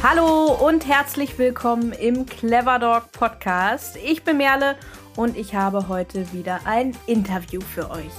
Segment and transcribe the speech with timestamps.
[0.00, 3.96] Hallo und herzlich willkommen im Clever Dog Podcast.
[3.96, 4.76] Ich bin Merle
[5.16, 8.12] und ich habe heute wieder ein Interview für euch.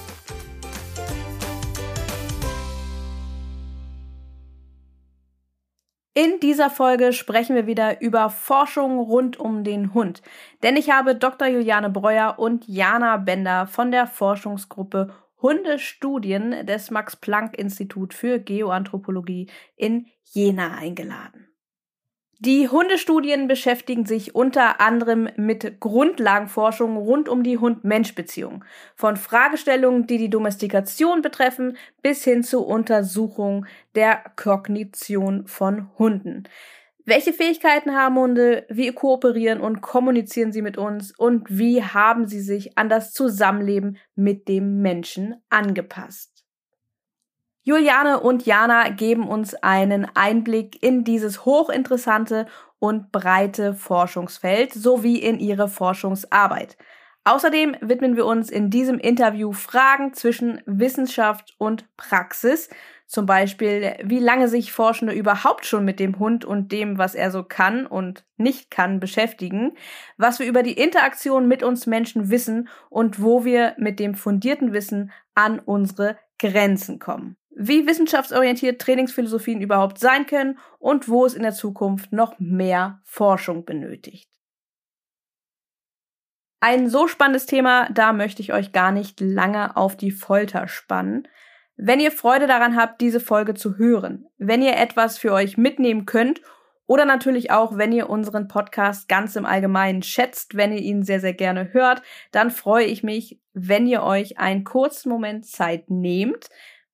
[6.14, 10.22] In dieser Folge sprechen wir wieder über Forschung rund um den Hund.
[10.62, 11.48] Denn ich habe Dr.
[11.48, 20.74] Juliane Breuer und Jana Bender von der Forschungsgruppe Hundestudien des Max-Planck-Institut für Geoanthropologie in Jena
[20.74, 21.49] eingeladen.
[22.42, 28.64] Die Hundestudien beschäftigen sich unter anderem mit Grundlagenforschung rund um die Hund-Mensch-Beziehung.
[28.96, 36.46] Von Fragestellungen, die die Domestikation betreffen, bis hin zu Untersuchungen der Kognition von Hunden.
[37.04, 38.66] Welche Fähigkeiten haben Hunde?
[38.70, 41.12] Wie kooperieren und kommunizieren sie mit uns?
[41.12, 46.39] Und wie haben sie sich an das Zusammenleben mit dem Menschen angepasst?
[47.64, 52.48] Juliane und Jana geben uns einen Einblick in dieses hochinteressante
[52.80, 56.78] und breite Forschungsfeld sowie in ihre Forschungsarbeit.
[57.26, 62.70] Außerdem widmen wir uns in diesem Interview Fragen zwischen Wissenschaft und Praxis.
[63.06, 67.30] Zum Beispiel, wie lange sich Forschende überhaupt schon mit dem Hund und dem, was er
[67.30, 69.74] so kann und nicht kann, beschäftigen,
[70.18, 74.72] was wir über die Interaktion mit uns Menschen wissen und wo wir mit dem fundierten
[74.72, 81.44] Wissen an unsere Grenzen kommen wie wissenschaftsorientiert Trainingsphilosophien überhaupt sein können und wo es in
[81.44, 84.30] der Zukunft noch mehr Forschung benötigt.
[86.62, 91.28] Ein so spannendes Thema, da möchte ich euch gar nicht lange auf die Folter spannen.
[91.76, 96.06] Wenn ihr Freude daran habt, diese Folge zu hören, wenn ihr etwas für euch mitnehmen
[96.06, 96.42] könnt
[96.86, 101.20] oder natürlich auch, wenn ihr unseren Podcast ganz im Allgemeinen schätzt, wenn ihr ihn sehr,
[101.20, 106.50] sehr gerne hört, dann freue ich mich, wenn ihr euch einen kurzen Moment Zeit nehmt,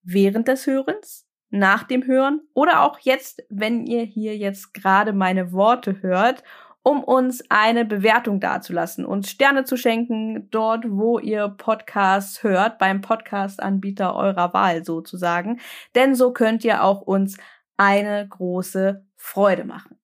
[0.06, 5.52] während des Hörens, nach dem Hören oder auch jetzt, wenn ihr hier jetzt gerade meine
[5.52, 6.44] Worte hört,
[6.84, 13.02] um uns eine Bewertung dazulassen, uns Sterne zu schenken, dort, wo ihr Podcasts hört, beim
[13.02, 15.60] Podcast-Anbieter eurer Wahl sozusagen.
[15.96, 17.38] Denn so könnt ihr auch uns
[17.78, 19.98] eine große Freude machen.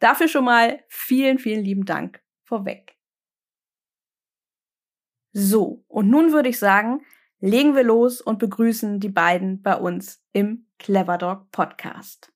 [0.00, 2.98] Dafür schon mal vielen, vielen lieben Dank vorweg.
[5.32, 7.00] So, und nun würde ich sagen,
[7.40, 12.32] legen wir los und begrüßen die beiden bei uns im Clever Dog Podcast.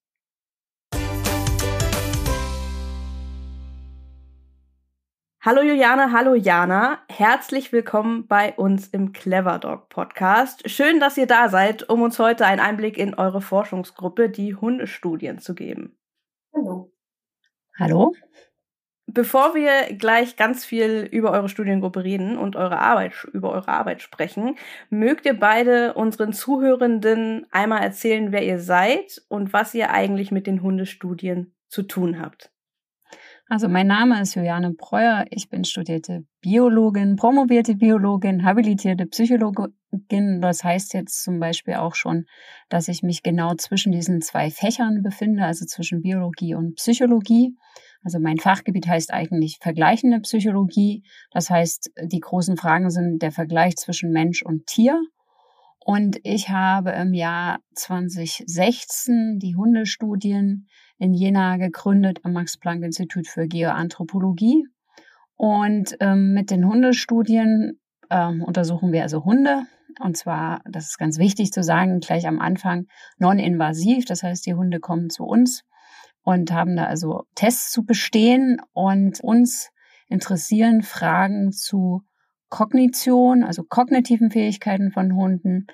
[5.44, 7.00] Hallo Juliane, hallo Jana.
[7.08, 10.70] Herzlich willkommen bei uns im Clever Dog Podcast.
[10.70, 15.40] Schön, dass ihr da seid, um uns heute einen Einblick in eure Forschungsgruppe, die Hundestudien,
[15.40, 15.98] zu geben.
[16.54, 16.92] Hallo.
[17.76, 18.14] Hallo.
[19.14, 24.00] Bevor wir gleich ganz viel über eure Studiengruppe reden und eure Arbeit, über eure Arbeit
[24.00, 24.56] sprechen,
[24.88, 30.46] mögt ihr beide unseren Zuhörenden einmal erzählen, wer ihr seid und was ihr eigentlich mit
[30.46, 32.51] den Hundestudien zu tun habt.
[33.52, 35.26] Also mein Name ist Juliane Breuer.
[35.28, 40.40] Ich bin studierte Biologin, promovierte Biologin, habilitierte Psychologin.
[40.40, 42.24] Das heißt jetzt zum Beispiel auch schon,
[42.70, 47.54] dass ich mich genau zwischen diesen zwei Fächern befinde, also zwischen Biologie und Psychologie.
[48.02, 51.02] Also mein Fachgebiet heißt eigentlich vergleichende Psychologie.
[51.30, 54.98] Das heißt, die großen Fragen sind der Vergleich zwischen Mensch und Tier.
[55.84, 60.69] Und ich habe im Jahr 2016 die Hundestudien
[61.02, 64.68] in Jena gegründet am Max-Planck-Institut für Geoanthropologie.
[65.34, 69.64] Und ähm, mit den Hundestudien ähm, untersuchen wir also Hunde.
[69.98, 72.86] Und zwar, das ist ganz wichtig zu sagen, gleich am Anfang
[73.18, 74.04] non-invasiv.
[74.04, 75.64] Das heißt, die Hunde kommen zu uns
[76.22, 79.70] und haben da also Tests zu bestehen und uns
[80.08, 82.02] interessieren Fragen zu
[82.48, 85.66] Kognition, also kognitiven Fähigkeiten von Hunden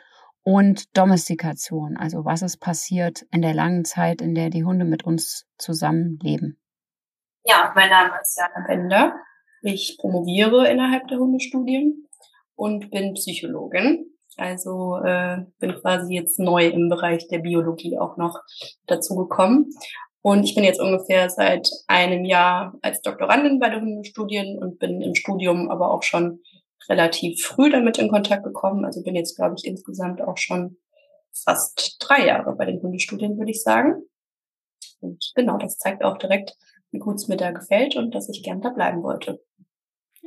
[0.48, 5.04] und Domestikation, also was ist passiert in der langen Zeit, in der die Hunde mit
[5.04, 6.58] uns zusammenleben.
[7.44, 9.14] Ja, mein Name ist Jana Bender.
[9.60, 12.08] Ich promoviere innerhalb der Hundestudien
[12.54, 14.06] und bin Psychologin.
[14.38, 18.40] Also äh, bin quasi jetzt neu im Bereich der Biologie auch noch
[18.86, 19.68] dazu gekommen
[20.22, 25.00] und ich bin jetzt ungefähr seit einem Jahr als Doktorandin bei den Hundestudien und bin
[25.00, 26.40] im Studium aber auch schon
[26.88, 28.84] relativ früh damit in Kontakt gekommen.
[28.84, 30.76] Also bin jetzt, glaube ich, insgesamt auch schon
[31.32, 34.02] fast drei Jahre bei den Hundestudien, würde ich sagen.
[35.00, 36.56] Und genau, das zeigt auch direkt,
[36.90, 39.40] wie gut es mir da gefällt und dass ich gern da bleiben wollte.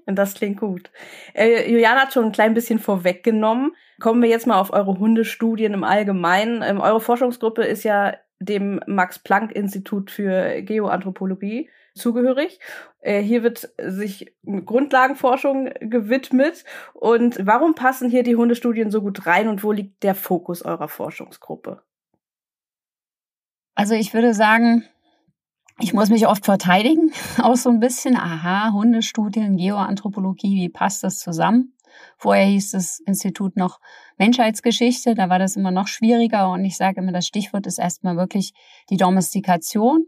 [0.05, 0.89] Das klingt gut.
[1.33, 3.73] Äh, Juliana hat schon ein klein bisschen vorweggenommen.
[3.99, 6.63] Kommen wir jetzt mal auf eure Hundestudien im Allgemeinen.
[6.63, 12.59] Ähm, eure Forschungsgruppe ist ja dem Max-Planck-Institut für Geoanthropologie zugehörig.
[12.99, 16.63] Äh, hier wird sich Grundlagenforschung gewidmet.
[16.93, 20.87] Und warum passen hier die Hundestudien so gut rein und wo liegt der Fokus eurer
[20.87, 21.81] Forschungsgruppe?
[23.75, 24.85] Also ich würde sagen,
[25.79, 27.11] ich muss mich oft verteidigen,
[27.41, 28.15] auch so ein bisschen.
[28.15, 31.73] Aha, Hundestudien, Geoanthropologie, wie passt das zusammen?
[32.17, 33.79] Vorher hieß das Institut noch
[34.17, 38.15] Menschheitsgeschichte, da war das immer noch schwieriger und ich sage immer, das Stichwort ist erstmal
[38.15, 38.53] wirklich
[38.89, 40.05] die Domestikation.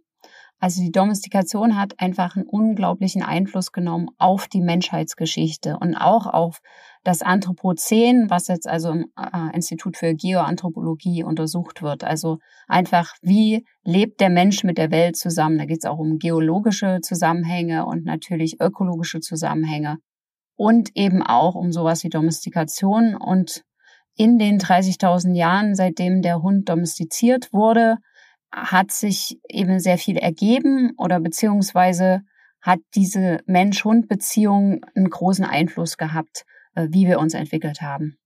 [0.60, 6.62] Also die Domestikation hat einfach einen unglaublichen Einfluss genommen auf die Menschheitsgeschichte und auch auf
[7.04, 12.06] das Anthropozän, was jetzt also im äh, Institut für Geoanthropologie untersucht wird.
[12.06, 15.58] Also einfach, wie lebt der Mensch mit der Welt zusammen?
[15.58, 19.98] Da geht es auch um geologische Zusammenhänge und natürlich ökologische Zusammenhänge
[20.56, 23.16] und eben auch um sowas wie Domestikation.
[23.16, 23.64] Und
[24.16, 27.98] in den 30.000 Jahren, seitdem der Hund domestiziert wurde,
[28.54, 32.22] hat sich eben sehr viel ergeben oder beziehungsweise
[32.62, 36.46] hat diese Mensch-Hund-Beziehung einen großen Einfluss gehabt,
[36.76, 38.18] äh, wie wir uns entwickelt haben.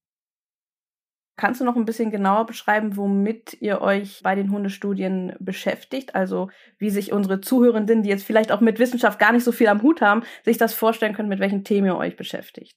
[1.36, 6.14] Kannst du noch ein bisschen genauer beschreiben, womit ihr euch bei den Hundestudien beschäftigt?
[6.14, 9.68] Also wie sich unsere Zuhörenden, die jetzt vielleicht auch mit Wissenschaft gar nicht so viel
[9.68, 12.76] am Hut haben, sich das vorstellen können, mit welchen Themen ihr euch beschäftigt?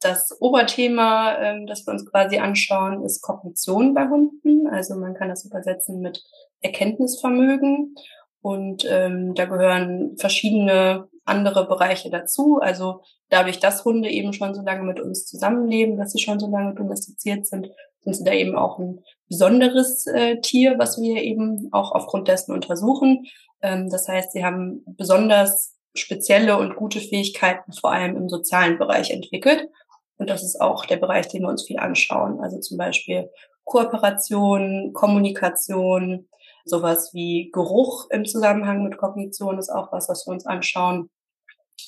[0.00, 4.66] Das Oberthema, ähm, das wir uns quasi anschauen, ist Kognition bei Hunden.
[4.66, 6.22] Also man kann das übersetzen mit
[6.60, 7.94] Erkenntnisvermögen.
[8.40, 12.58] Und ähm, da gehören verschiedene andere Bereiche dazu.
[12.60, 13.00] Also
[13.30, 16.74] dadurch, dass Hunde eben schon so lange mit uns zusammenleben, dass sie schon so lange
[16.74, 17.70] domestiziert sind,
[18.00, 22.52] sind sie da eben auch ein besonderes äh, Tier, was wir eben auch aufgrund dessen
[22.52, 23.26] untersuchen.
[23.62, 29.10] Ähm, das heißt, sie haben besonders spezielle und gute Fähigkeiten, vor allem im sozialen Bereich
[29.10, 29.68] entwickelt.
[30.16, 32.40] Und das ist auch der Bereich, den wir uns viel anschauen.
[32.40, 33.30] Also zum Beispiel
[33.64, 36.28] Kooperation, Kommunikation,
[36.64, 41.10] sowas wie Geruch im Zusammenhang mit Kognition ist auch was, was wir uns anschauen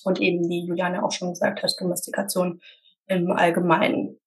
[0.05, 2.61] und eben, wie Juliane auch schon gesagt hat, Domestikation
[3.07, 4.19] im Allgemeinen.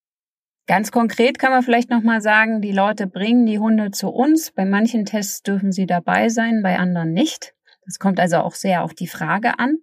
[0.68, 4.52] Ganz konkret kann man vielleicht nochmal sagen, die Leute bringen die Hunde zu uns.
[4.52, 7.56] Bei manchen Tests dürfen sie dabei sein, bei anderen nicht.
[7.86, 9.78] Das kommt also auch sehr auf die Frage an.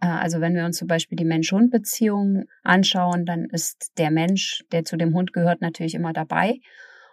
[0.00, 4.84] Äh, also wenn wir uns zum Beispiel die Mensch-Hund-Beziehung anschauen, dann ist der Mensch, der
[4.84, 6.60] zu dem Hund gehört, natürlich immer dabei.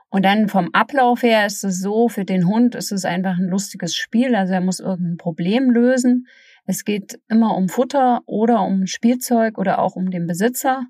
[0.10, 3.48] Und dann vom Ablauf her ist es so, für den Hund ist es einfach ein
[3.48, 4.36] lustiges Spiel.
[4.36, 6.28] Also er muss irgendein Problem lösen.
[6.66, 10.84] Es geht immer um Futter oder um Spielzeug oder auch um den Besitzer.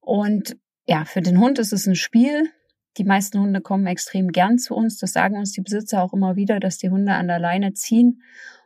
[0.00, 0.56] Und
[0.86, 2.50] ja, für den Hund ist es ein Spiel.
[2.96, 4.98] Die meisten Hunde kommen extrem gern zu uns.
[4.98, 8.22] Das sagen uns die Besitzer auch immer wieder, dass die Hunde an der Leine ziehen,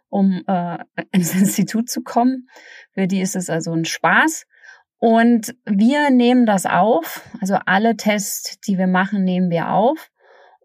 [0.08, 0.78] um äh,
[1.12, 2.48] ins Institut zu kommen.
[2.92, 4.46] Für die ist es also ein Spaß.
[4.98, 7.22] Und wir nehmen das auf.
[7.40, 10.10] Also alle Tests, die wir machen, nehmen wir auf.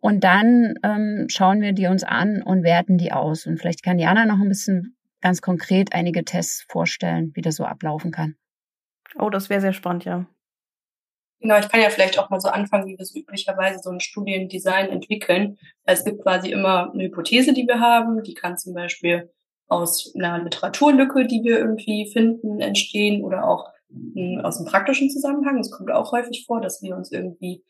[0.02, 3.46] Und dann ähm, schauen wir die uns an und werten die aus.
[3.46, 7.64] Und vielleicht kann Jana noch ein bisschen ganz konkret einige Tests vorstellen, wie das so
[7.64, 8.36] ablaufen kann.
[9.18, 10.26] Oh, das wäre sehr spannend, ja.
[11.44, 14.00] Genau, ich kann ja vielleicht auch mal so anfangen, wie wir so üblicherweise so ein
[14.00, 15.58] Studiendesign entwickeln.
[15.84, 18.24] Es gibt quasi immer eine Hypothese, die wir haben.
[18.24, 19.30] Die kann zum Beispiel
[19.68, 25.60] aus einer Literaturlücke, die wir irgendwie finden, entstehen oder auch hm, aus einem praktischen Zusammenhang.
[25.60, 27.62] Es kommt auch häufig vor, dass wir uns irgendwie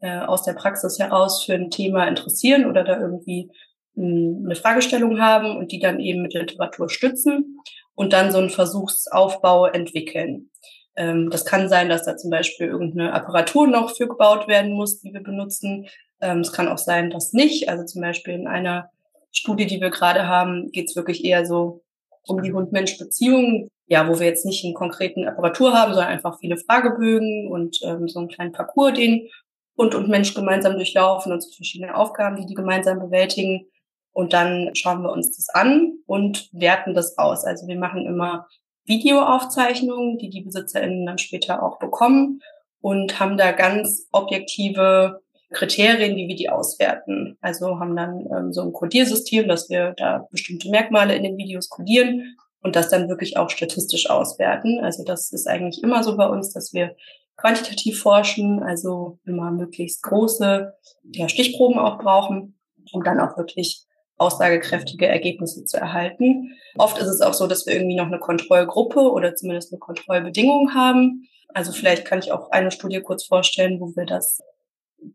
[0.00, 3.48] äh, aus der Praxis heraus für ein Thema interessieren oder da irgendwie
[3.96, 7.60] eine Fragestellung haben und die dann eben mit Literatur stützen
[7.94, 10.50] und dann so einen Versuchsaufbau entwickeln.
[10.96, 15.00] Ähm, das kann sein, dass da zum Beispiel irgendeine Apparatur noch für gebaut werden muss,
[15.00, 15.86] die wir benutzen.
[16.20, 17.68] Ähm, es kann auch sein, dass nicht.
[17.68, 18.90] Also zum Beispiel in einer
[19.32, 21.82] Studie, die wir gerade haben, geht es wirklich eher so
[22.26, 26.56] um die Hund-Mensch-Beziehung, ja, wo wir jetzt nicht einen konkreten Apparatur haben, sondern einfach viele
[26.56, 29.28] Fragebögen und ähm, so einen kleinen Parcours, den
[29.76, 33.66] Hund und Mensch gemeinsam durchlaufen und so verschiedene Aufgaben, die die gemeinsam bewältigen.
[34.12, 37.44] Und dann schauen wir uns das an und werten das aus.
[37.44, 38.46] Also wir machen immer
[38.84, 42.40] Videoaufzeichnungen, die die BesitzerInnen dann später auch bekommen
[42.80, 45.20] und haben da ganz objektive
[45.52, 47.36] Kriterien, wie wir die auswerten.
[47.40, 51.68] Also haben dann ähm, so ein Codiersystem, dass wir da bestimmte Merkmale in den Videos
[51.68, 54.80] codieren und das dann wirklich auch statistisch auswerten.
[54.80, 56.94] Also das ist eigentlich immer so bei uns, dass wir
[57.36, 60.72] quantitativ forschen, also immer möglichst große
[61.12, 62.58] ja, Stichproben auch brauchen,
[62.92, 63.86] um dann auch wirklich
[64.20, 66.52] aussagekräftige Ergebnisse zu erhalten.
[66.76, 70.74] Oft ist es auch so, dass wir irgendwie noch eine Kontrollgruppe oder zumindest eine Kontrollbedingung
[70.74, 71.26] haben.
[71.54, 74.40] Also vielleicht kann ich auch eine Studie kurz vorstellen, wo wir das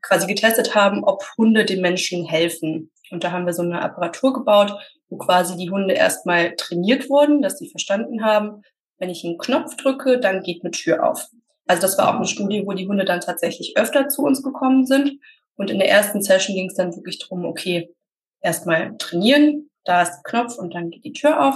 [0.02, 2.92] quasi getestet haben, ob Hunde den Menschen helfen.
[3.12, 4.74] Und da haben wir so eine Apparatur gebaut,
[5.10, 8.64] wo quasi die Hunde erstmal trainiert wurden, dass sie verstanden haben,
[8.98, 11.28] wenn ich einen Knopf drücke, dann geht eine Tür auf.
[11.68, 14.88] Also das war auch eine Studie, wo die Hunde dann tatsächlich öfter zu uns gekommen
[14.88, 15.20] sind.
[15.58, 17.95] Und in der ersten Session ging es dann wirklich darum, okay,
[18.46, 21.56] erstmal trainieren, da ist der Knopf und dann geht die Tür auf.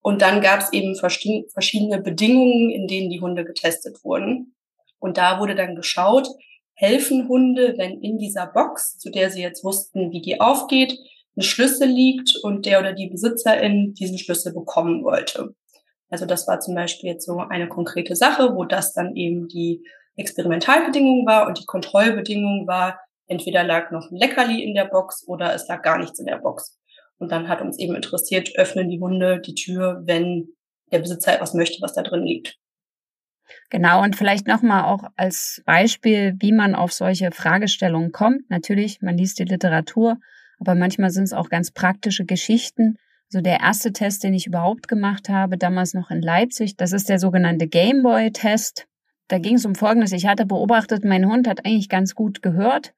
[0.00, 4.54] Und dann gab es eben verschiedene Bedingungen, in denen die Hunde getestet wurden.
[4.98, 6.28] Und da wurde dann geschaut,
[6.74, 10.98] helfen Hunde, wenn in dieser Box, zu der sie jetzt wussten, wie die aufgeht,
[11.36, 15.54] ein Schlüssel liegt und der oder die Besitzerin diesen Schlüssel bekommen wollte.
[16.10, 19.84] Also das war zum Beispiel jetzt so eine konkrete Sache, wo das dann eben die
[20.16, 25.54] Experimentalbedingung war und die Kontrollbedingung war, entweder lag noch ein Leckerli in der Box oder
[25.54, 26.78] es lag gar nichts in der Box.
[27.18, 30.48] Und dann hat uns eben interessiert, öffnen die Hunde die Tür, wenn
[30.90, 32.58] der Besitzer etwas möchte, was da drin liegt.
[33.70, 38.48] Genau, und vielleicht nochmal auch als Beispiel, wie man auf solche Fragestellungen kommt.
[38.50, 40.18] Natürlich, man liest die Literatur,
[40.58, 42.98] aber manchmal sind es auch ganz praktische Geschichten.
[43.28, 47.08] So der erste Test, den ich überhaupt gemacht habe, damals noch in Leipzig, das ist
[47.08, 48.86] der sogenannte Gameboy-Test.
[49.28, 50.12] Da ging es um Folgendes.
[50.12, 52.92] Ich hatte beobachtet, mein Hund hat eigentlich ganz gut gehört,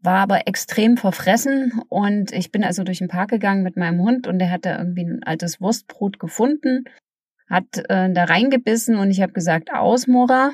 [0.00, 4.26] war aber extrem verfressen und ich bin also durch den Park gegangen mit meinem Hund
[4.26, 6.84] und der hatte irgendwie ein altes Wurstbrot gefunden,
[7.48, 10.52] hat äh, da reingebissen und ich habe gesagt, aus, Mora.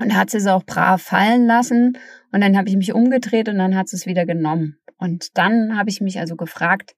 [0.00, 1.98] Und hat es auch brav fallen lassen
[2.30, 4.78] und dann habe ich mich umgedreht und dann hat es wieder genommen.
[4.96, 6.94] Und dann habe ich mich also gefragt,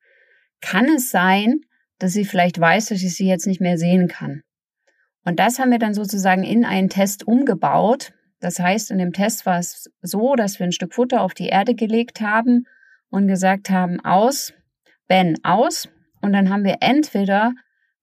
[0.60, 1.62] kann es sein,
[1.98, 4.42] dass sie vielleicht weiß, dass ich sie jetzt nicht mehr sehen kann.
[5.24, 8.12] Und das haben wir dann sozusagen in einen Test umgebaut.
[8.40, 11.48] Das heißt, in dem Test war es so, dass wir ein Stück Futter auf die
[11.48, 12.66] Erde gelegt haben
[13.10, 14.52] und gesagt haben, aus,
[15.08, 15.88] Ben, aus.
[16.22, 17.52] Und dann haben wir entweder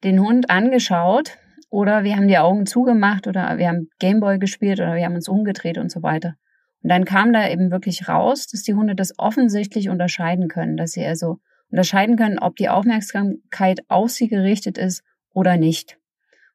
[0.03, 1.37] den Hund angeschaut
[1.69, 5.27] oder wir haben die Augen zugemacht oder wir haben Gameboy gespielt oder wir haben uns
[5.27, 6.35] umgedreht und so weiter.
[6.83, 10.91] Und dann kam da eben wirklich raus, dass die Hunde das offensichtlich unterscheiden können, dass
[10.91, 11.39] sie also
[11.71, 15.03] unterscheiden können, ob die Aufmerksamkeit auf sie gerichtet ist
[15.33, 15.97] oder nicht.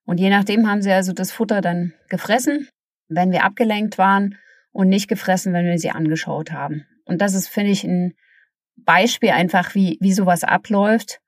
[0.04, 2.68] Und je nachdem haben sie also das Futter dann gefressen,
[3.14, 4.36] wenn wir abgelenkt waren
[4.72, 6.86] und nicht gefressen, wenn wir sie angeschaut haben.
[7.04, 8.14] Und das ist, finde ich, ein
[8.76, 11.20] Beispiel einfach, wie, wie sowas abläuft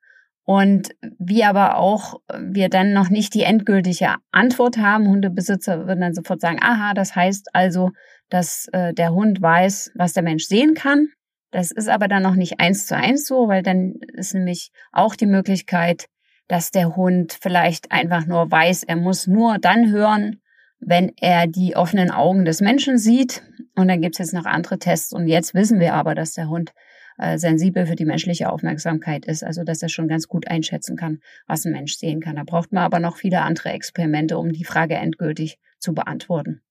[0.45, 0.89] und
[1.19, 5.07] wie aber auch wir dann noch nicht die endgültige Antwort haben.
[5.07, 7.91] Hundebesitzer würden dann sofort sagen, aha, das heißt also,
[8.29, 11.09] dass äh, der Hund weiß, was der Mensch sehen kann.
[11.51, 15.15] Das ist aber dann noch nicht eins zu eins so, weil dann ist nämlich auch
[15.15, 16.07] die Möglichkeit,
[16.47, 20.41] dass der Hund vielleicht einfach nur weiß, er muss nur dann hören,
[20.79, 23.43] wenn er die offenen Augen des Menschen sieht.
[23.75, 25.13] Und dann gibt es jetzt noch andere Tests.
[25.13, 26.73] Und jetzt wissen wir aber, dass der Hund
[27.17, 31.19] äh, sensibel für die menschliche Aufmerksamkeit ist, also dass er schon ganz gut einschätzen kann,
[31.47, 32.35] was ein Mensch sehen kann.
[32.35, 36.61] Da braucht man aber noch viele andere Experimente, um die Frage endgültig zu beantworten.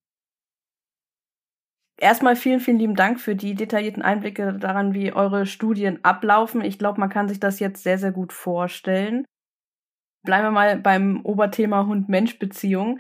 [1.96, 6.60] Erstmal vielen, vielen lieben Dank für die detaillierten Einblicke daran, wie eure Studien ablaufen.
[6.60, 9.24] Ich glaube, man kann sich das jetzt sehr, sehr gut vorstellen.
[10.24, 12.98] Bleiben wir mal beim Oberthema Hund-Mensch-Beziehung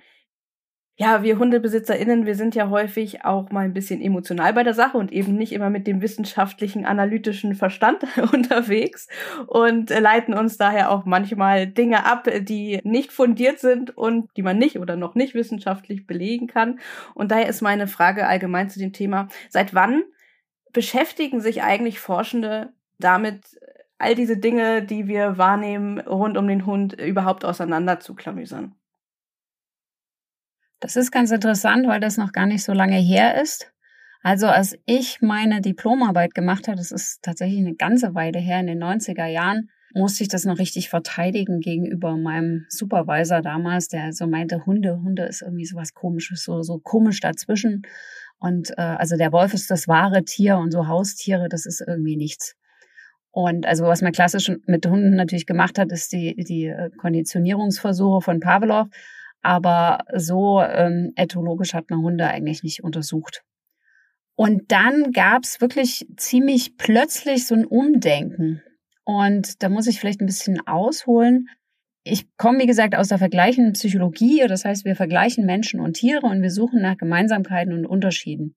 [0.96, 4.96] ja, wir HundebesitzerInnen, wir sind ja häufig auch mal ein bisschen emotional bei der Sache
[4.96, 9.08] und eben nicht immer mit dem wissenschaftlichen, analytischen Verstand unterwegs
[9.48, 14.56] und leiten uns daher auch manchmal Dinge ab, die nicht fundiert sind und die man
[14.56, 16.78] nicht oder noch nicht wissenschaftlich belegen kann.
[17.14, 20.04] Und daher ist meine Frage allgemein zu dem Thema, seit wann
[20.72, 23.58] beschäftigen sich eigentlich Forschende damit,
[23.98, 28.76] all diese Dinge, die wir wahrnehmen, rund um den Hund überhaupt auseinander zu klamüsern?
[30.80, 33.72] Das ist ganz interessant, weil das noch gar nicht so lange her ist.
[34.22, 38.66] Also als ich meine Diplomarbeit gemacht habe, das ist tatsächlich eine ganze Weile her, in
[38.66, 44.26] den 90er Jahren, musste ich das noch richtig verteidigen gegenüber meinem Supervisor damals, der so
[44.26, 47.82] meinte, Hunde, Hunde ist irgendwie so was komisches, so, so komisch dazwischen.
[48.38, 52.16] Und äh, also der Wolf ist das wahre Tier und so Haustiere, das ist irgendwie
[52.16, 52.56] nichts.
[53.30, 58.20] Und also was man klassisch mit Hunden natürlich gemacht hat, ist die, die äh, Konditionierungsversuche
[58.20, 58.88] von Pavlov.
[59.44, 63.42] Aber so ähm, ethologisch hat man Hunde eigentlich nicht untersucht.
[64.36, 68.62] Und dann gab es wirklich ziemlich plötzlich so ein Umdenken.
[69.04, 71.48] Und da muss ich vielleicht ein bisschen ausholen.
[72.04, 74.42] Ich komme, wie gesagt, aus der vergleichenden Psychologie.
[74.48, 78.56] Das heißt, wir vergleichen Menschen und Tiere und wir suchen nach Gemeinsamkeiten und Unterschieden.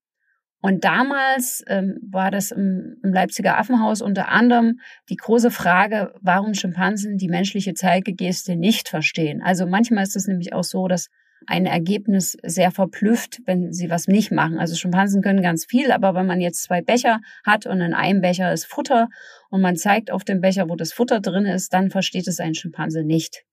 [0.59, 6.55] Und damals ähm, war das im, im Leipziger Affenhaus unter anderem die große Frage, warum
[6.55, 9.41] Schimpansen die menschliche Zeigegeste nicht verstehen.
[9.43, 11.09] Also manchmal ist es nämlich auch so, dass
[11.45, 14.57] ein Ergebnis sehr verblüfft, wenn sie was nicht machen.
[14.57, 18.21] Also Schimpansen können ganz viel, aber wenn man jetzt zwei Becher hat und in einem
[18.21, 19.09] Becher ist Futter
[19.49, 22.55] und man zeigt auf dem Becher, wo das Futter drin ist, dann versteht es ein
[22.55, 23.43] Schimpanse nicht,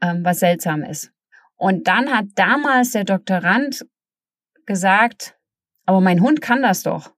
[0.00, 1.12] ähm, was seltsam ist.
[1.56, 3.84] Und dann hat damals der Doktorand
[4.66, 5.33] gesagt,
[5.86, 7.12] aber mein Hund kann das doch.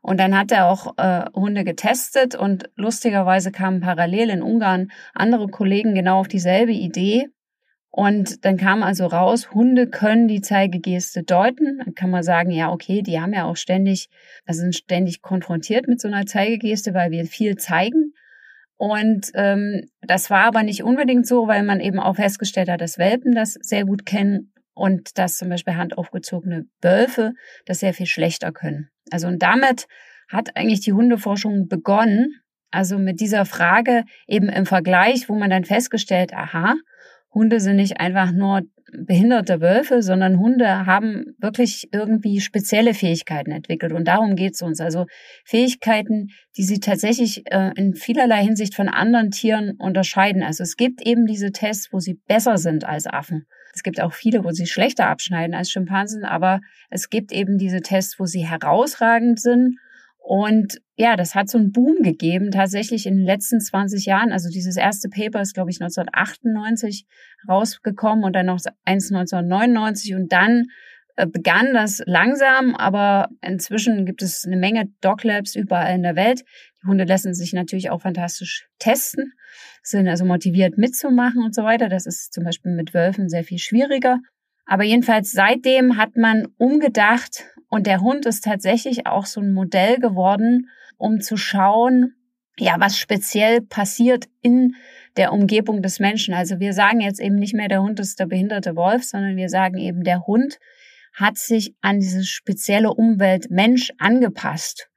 [0.00, 5.48] Und dann hat er auch äh, Hunde getestet und lustigerweise kamen parallel in Ungarn andere
[5.48, 7.28] Kollegen genau auf dieselbe Idee.
[7.88, 11.78] Und dann kam also raus, Hunde können die Zeigegeste deuten.
[11.78, 14.10] Dann kann man sagen, ja, okay, die haben ja auch ständig,
[14.44, 18.12] also sind ständig konfrontiert mit so einer Zeigegeste, weil wir viel zeigen.
[18.76, 22.98] Und ähm, das war aber nicht unbedingt so, weil man eben auch festgestellt hat, dass
[22.98, 27.32] Welpen das sehr gut kennen und dass zum Beispiel handaufgezogene Wölfe
[27.66, 28.90] das sehr viel schlechter können.
[29.10, 29.86] Also und damit
[30.28, 32.40] hat eigentlich die Hundeforschung begonnen.
[32.70, 36.74] Also mit dieser Frage eben im Vergleich, wo man dann festgestellt, aha,
[37.34, 38.62] Hunde sind nicht einfach nur
[38.96, 43.92] behinderte Wölfe, sondern Hunde haben wirklich irgendwie spezielle Fähigkeiten entwickelt.
[43.92, 44.80] Und darum geht es uns.
[44.80, 45.06] Also
[45.44, 50.42] Fähigkeiten, die sie tatsächlich äh, in vielerlei Hinsicht von anderen Tieren unterscheiden.
[50.42, 53.46] Also es gibt eben diese Tests, wo sie besser sind als Affen.
[53.74, 56.60] Es gibt auch viele, wo sie schlechter abschneiden als Schimpansen, aber
[56.90, 59.78] es gibt eben diese Tests, wo sie herausragend sind
[60.18, 64.32] und ja, das hat so einen Boom gegeben, tatsächlich in den letzten 20 Jahren.
[64.32, 67.06] Also dieses erste Paper ist, glaube ich, 1998
[67.48, 70.66] rausgekommen und dann noch eins 1999 und dann
[71.16, 76.44] äh, begann das langsam, aber inzwischen gibt es eine Menge Doglabs überall in der Welt.
[76.82, 79.32] Die Hunde lassen sich natürlich auch fantastisch testen,
[79.82, 81.88] sind also motiviert mitzumachen und so weiter.
[81.88, 84.18] Das ist zum Beispiel mit Wölfen sehr viel schwieriger.
[84.66, 89.98] Aber jedenfalls seitdem hat man umgedacht und der Hund ist tatsächlich auch so ein Modell
[89.98, 92.14] geworden, um zu schauen,
[92.58, 94.74] ja, was speziell passiert in
[95.16, 96.34] der Umgebung des Menschen.
[96.34, 99.48] Also wir sagen jetzt eben nicht mehr, der Hund ist der behinderte Wolf, sondern wir
[99.48, 100.58] sagen eben, der Hund
[101.12, 104.88] hat sich an diese spezielle Umwelt Mensch angepasst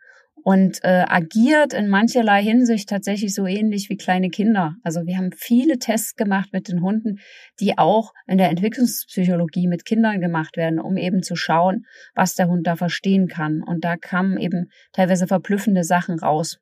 [0.47, 4.75] und äh, agiert in mancherlei Hinsicht tatsächlich so ähnlich wie kleine Kinder.
[4.81, 7.19] Also wir haben viele Tests gemacht mit den Hunden,
[7.59, 11.85] die auch in der Entwicklungspsychologie mit Kindern gemacht werden, um eben zu schauen,
[12.15, 13.61] was der Hund da verstehen kann.
[13.61, 16.61] Und da kamen eben teilweise verblüffende Sachen raus.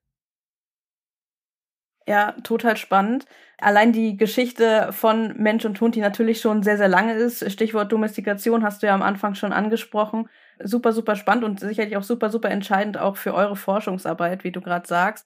[2.07, 3.25] Ja, total spannend.
[3.59, 7.91] Allein die Geschichte von Mensch und Hund, die natürlich schon sehr, sehr lange ist, Stichwort
[7.91, 10.27] Domestikation hast du ja am Anfang schon angesprochen,
[10.63, 14.61] super, super spannend und sicherlich auch super, super entscheidend auch für eure Forschungsarbeit, wie du
[14.61, 15.25] gerade sagst.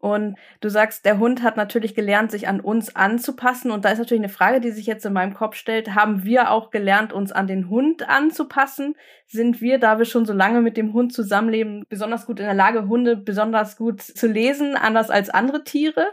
[0.00, 3.72] Und du sagst, der Hund hat natürlich gelernt, sich an uns anzupassen.
[3.72, 5.94] Und da ist natürlich eine Frage, die sich jetzt in meinem Kopf stellt.
[5.94, 8.94] Haben wir auch gelernt, uns an den Hund anzupassen?
[9.26, 12.54] Sind wir, da wir schon so lange mit dem Hund zusammenleben, besonders gut in der
[12.54, 16.06] Lage, Hunde besonders gut zu lesen, anders als andere Tiere?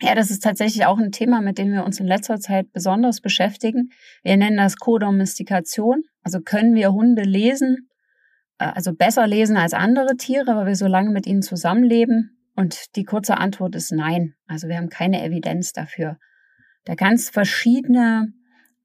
[0.00, 3.20] Ja, das ist tatsächlich auch ein Thema, mit dem wir uns in letzter Zeit besonders
[3.20, 3.90] beschäftigen.
[4.22, 6.04] Wir nennen das Co-Domestikation.
[6.22, 7.88] Also können wir Hunde lesen,
[8.58, 12.38] äh, also besser lesen als andere Tiere, weil wir so lange mit ihnen zusammenleben?
[12.54, 14.34] Und die kurze Antwort ist nein.
[14.46, 16.16] Also wir haben keine Evidenz dafür.
[16.84, 18.32] Da kann es verschiedene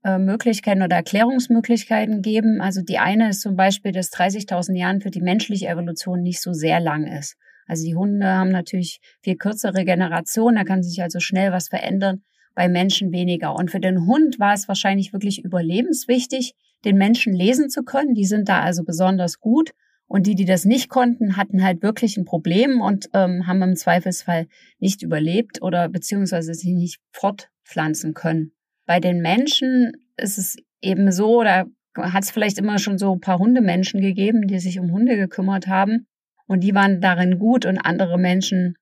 [0.04, 2.60] äh, Möglichkeiten oder Erklärungsmöglichkeiten geben.
[2.60, 6.54] Also die eine ist zum Beispiel, dass 30.000 Jahren für die menschliche Evolution nicht so
[6.54, 7.36] sehr lang ist.
[7.68, 12.24] Also die Hunde haben natürlich viel kürzere Generation, da kann sich also schnell was verändern,
[12.56, 13.56] bei Menschen weniger.
[13.56, 16.54] Und für den Hund war es wahrscheinlich wirklich überlebenswichtig,
[16.86, 18.14] den Menschen lesen zu können.
[18.14, 19.72] Die sind da also besonders gut.
[20.06, 23.76] Und die, die das nicht konnten, hatten halt wirklich ein Problem und ähm, haben im
[23.76, 24.48] Zweifelsfall
[24.78, 28.52] nicht überlebt oder beziehungsweise sich nicht fortpflanzen können.
[28.86, 31.66] Bei den Menschen ist es eben so, da
[31.98, 35.68] hat es vielleicht immer schon so ein paar Hundemenschen gegeben, die sich um Hunde gekümmert
[35.68, 36.06] haben.
[36.54, 38.76] Und die waren darin gut und andere Menschen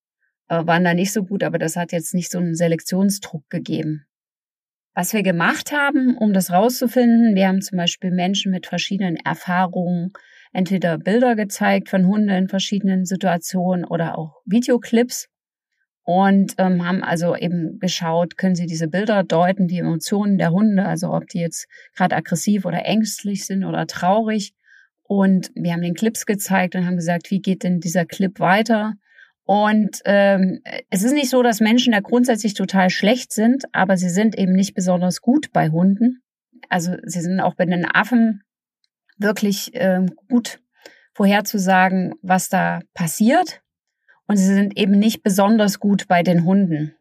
[0.49, 4.05] äh, waren da nicht so gut, aber das hat jetzt nicht so einen Selektionsdruck gegeben.
[4.93, 10.11] Was wir gemacht haben, um das rauszufinden, wir haben zum Beispiel Menschen mit verschiedenen Erfahrungen,
[10.51, 15.29] entweder Bilder gezeigt von Hunden in verschiedenen Situationen oder auch Videoclips
[16.03, 20.83] und ähm, haben also eben geschaut, können sie diese Bilder deuten, die Emotionen der Hunde,
[20.83, 24.53] also ob die jetzt gerade aggressiv oder ängstlich sind oder traurig
[25.11, 28.93] und wir haben den Clips gezeigt und haben gesagt, wie geht denn dieser Clip weiter?
[29.43, 34.07] Und ähm, es ist nicht so, dass Menschen da grundsätzlich total schlecht sind, aber sie
[34.07, 36.23] sind eben nicht besonders gut bei Hunden.
[36.69, 38.43] Also sie sind auch bei den Affen
[39.17, 40.61] wirklich ähm, gut
[41.13, 43.61] vorherzusagen, was da passiert.
[44.27, 46.95] Und sie sind eben nicht besonders gut bei den Hunden.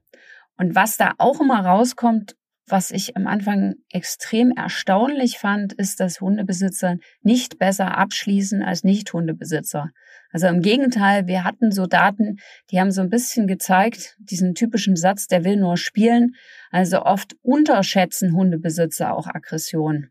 [0.57, 2.35] Und was da auch immer rauskommt,
[2.71, 9.91] was ich am Anfang extrem erstaunlich fand, ist, dass Hundebesitzer nicht besser abschließen als Nicht-Hundebesitzer.
[10.33, 12.37] Also im Gegenteil, wir hatten so Daten,
[12.71, 16.35] die haben so ein bisschen gezeigt, diesen typischen Satz, der will nur spielen.
[16.71, 20.11] Also oft unterschätzen Hundebesitzer auch Aggression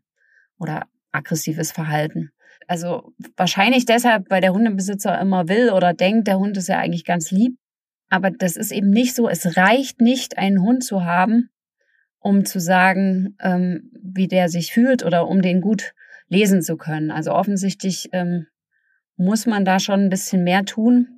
[0.58, 2.30] oder aggressives Verhalten.
[2.66, 7.04] Also wahrscheinlich deshalb, weil der Hundebesitzer immer will oder denkt, der Hund ist ja eigentlich
[7.04, 7.56] ganz lieb.
[8.10, 9.28] Aber das ist eben nicht so.
[9.28, 11.48] Es reicht nicht, einen Hund zu haben,
[12.20, 15.94] um zu sagen, ähm, wie der sich fühlt oder um den gut
[16.28, 17.10] lesen zu können.
[17.10, 18.46] Also offensichtlich ähm,
[19.16, 21.08] muss man da schon ein bisschen mehr tun.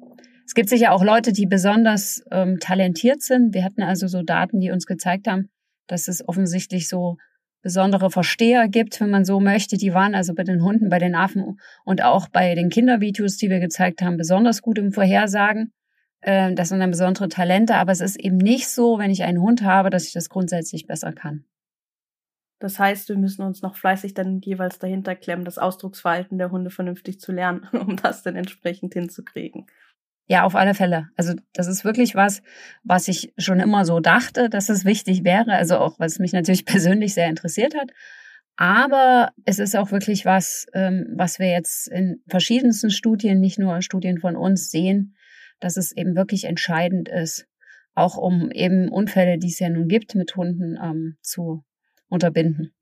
[0.47, 3.55] Es gibt sicher auch Leute, die besonders ähm, talentiert sind.
[3.55, 5.51] Wir hatten also so Daten, die uns gezeigt haben,
[5.87, 7.17] dass es offensichtlich so
[7.63, 9.77] besondere Versteher gibt, wenn man so möchte.
[9.77, 13.51] Die waren also bei den Hunden, bei den Affen und auch bei den Kindervideos, die
[13.51, 15.73] wir gezeigt haben, besonders gut im Vorhersagen.
[16.23, 19.41] Äh, das sind dann besondere Talente, aber es ist eben nicht so, wenn ich einen
[19.41, 21.45] Hund habe, dass ich das grundsätzlich besser kann.
[22.61, 26.71] Das heißt, wir müssen uns noch fleißig dann jeweils dahinter klemmen, das Ausdrucksverhalten der Hunde
[26.71, 29.67] vernünftig zu lernen, um das dann entsprechend hinzukriegen.
[30.29, 31.09] Ja, auf alle Fälle.
[31.17, 32.43] Also das ist wirklich was,
[32.85, 35.53] was ich schon immer so dachte, dass es wichtig wäre.
[35.53, 37.91] Also auch, was mich natürlich persönlich sehr interessiert hat.
[38.57, 43.83] Aber es ist auch wirklich was, ähm, was wir jetzt in verschiedensten Studien, nicht nur
[43.83, 45.17] Studien von uns sehen,
[45.63, 47.47] dass es eben wirklich entscheidend ist,
[47.95, 51.65] auch um eben Unfälle, die es ja nun gibt, mit Hunden ähm, zu
[52.09, 52.75] unterbinden.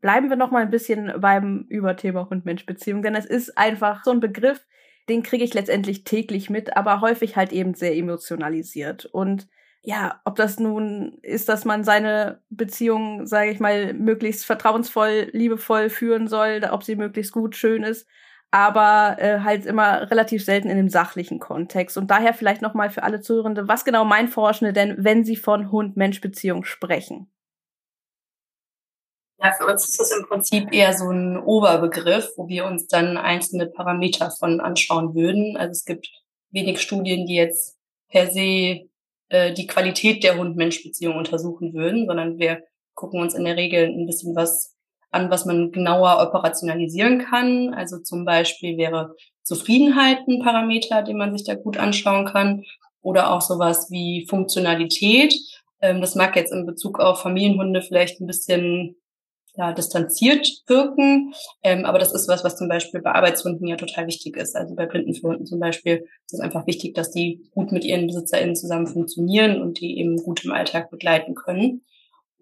[0.00, 4.20] Bleiben wir noch mal ein bisschen beim Überthema Hund-Mensch-Beziehung, denn es ist einfach so ein
[4.20, 4.66] Begriff,
[5.08, 9.06] den kriege ich letztendlich täglich mit, aber häufig halt eben sehr emotionalisiert.
[9.06, 9.48] Und
[9.82, 15.88] ja, ob das nun ist, dass man seine Beziehung, sage ich mal, möglichst vertrauensvoll, liebevoll
[15.88, 18.06] führen soll, ob sie möglichst gut, schön ist,
[18.52, 21.96] aber äh, halt immer relativ selten in dem sachlichen Kontext.
[21.96, 25.36] Und daher vielleicht noch mal für alle Zuhörende, was genau meinen Forschende denn, wenn sie
[25.36, 27.32] von Hund-Mensch-Beziehung sprechen?
[29.38, 33.16] Ja, für uns ist das im Prinzip eher so ein Oberbegriff, wo wir uns dann
[33.16, 35.56] einzelne Parameter von anschauen würden.
[35.56, 36.08] Also es gibt
[36.50, 37.78] wenig Studien, die jetzt
[38.10, 38.82] per se
[39.30, 42.62] äh, die Qualität der Hund-Mensch-Beziehung untersuchen würden, sondern wir
[42.94, 44.76] gucken uns in der Regel ein bisschen was
[45.12, 47.74] an, was man genauer operationalisieren kann.
[47.74, 52.64] Also zum Beispiel wäre Zufriedenheit ein Parameter, den man sich da gut anschauen kann.
[53.02, 55.34] Oder auch sowas wie Funktionalität.
[55.80, 58.96] Ähm, das mag jetzt in Bezug auf Familienhunde vielleicht ein bisschen
[59.54, 61.34] ja, distanziert wirken.
[61.62, 64.56] Ähm, aber das ist was, was zum Beispiel bei Arbeitshunden ja total wichtig ist.
[64.56, 68.56] Also bei Blindenführhunden zum Beispiel ist es einfach wichtig, dass die gut mit ihren BesitzerInnen
[68.56, 71.82] zusammen funktionieren und die eben gut im Alltag begleiten können.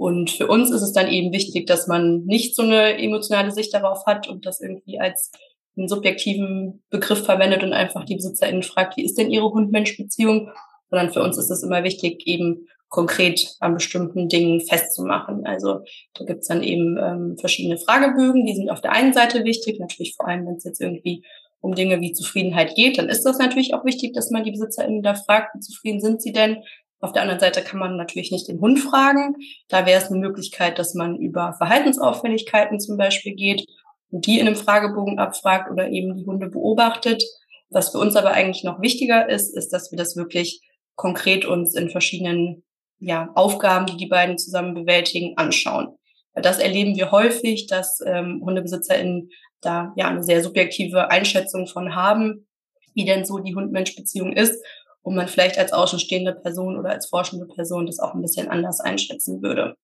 [0.01, 3.75] Und für uns ist es dann eben wichtig, dass man nicht so eine emotionale Sicht
[3.75, 5.31] darauf hat und das irgendwie als
[5.77, 10.53] einen subjektiven Begriff verwendet und einfach die BesitzerInnen fragt, wie ist denn ihre Hund-Mensch-Beziehung?
[10.89, 15.45] Sondern für uns ist es immer wichtig, eben konkret an bestimmten Dingen festzumachen.
[15.45, 15.81] Also
[16.15, 20.15] da gibt's dann eben ähm, verschiedene Fragebögen, die sind auf der einen Seite wichtig, natürlich
[20.17, 21.27] vor allem, wenn es jetzt irgendwie
[21.61, 25.03] um Dinge wie Zufriedenheit geht, dann ist das natürlich auch wichtig, dass man die BesitzerInnen
[25.03, 26.63] da fragt, wie zufrieden sind sie denn?
[27.01, 29.37] Auf der anderen Seite kann man natürlich nicht den Hund fragen.
[29.69, 33.67] Da wäre es eine Möglichkeit, dass man über Verhaltensauffälligkeiten zum Beispiel geht
[34.11, 37.23] und die in einem Fragebogen abfragt oder eben die Hunde beobachtet.
[37.71, 40.61] Was für uns aber eigentlich noch wichtiger ist, ist, dass wir das wirklich
[40.95, 42.65] konkret uns in verschiedenen
[42.99, 45.97] ja, Aufgaben, die die beiden zusammen bewältigen, anschauen.
[46.35, 49.31] Das erleben wir häufig, dass ähm, HundebesitzerInnen
[49.63, 52.47] da ja eine sehr subjektive Einschätzung von haben,
[52.95, 54.63] wie denn so die Hund-Mensch-Beziehung ist
[55.03, 58.81] und man vielleicht als außenstehende Person oder als forschende Person das auch ein bisschen anders
[58.81, 59.77] einschätzen würde.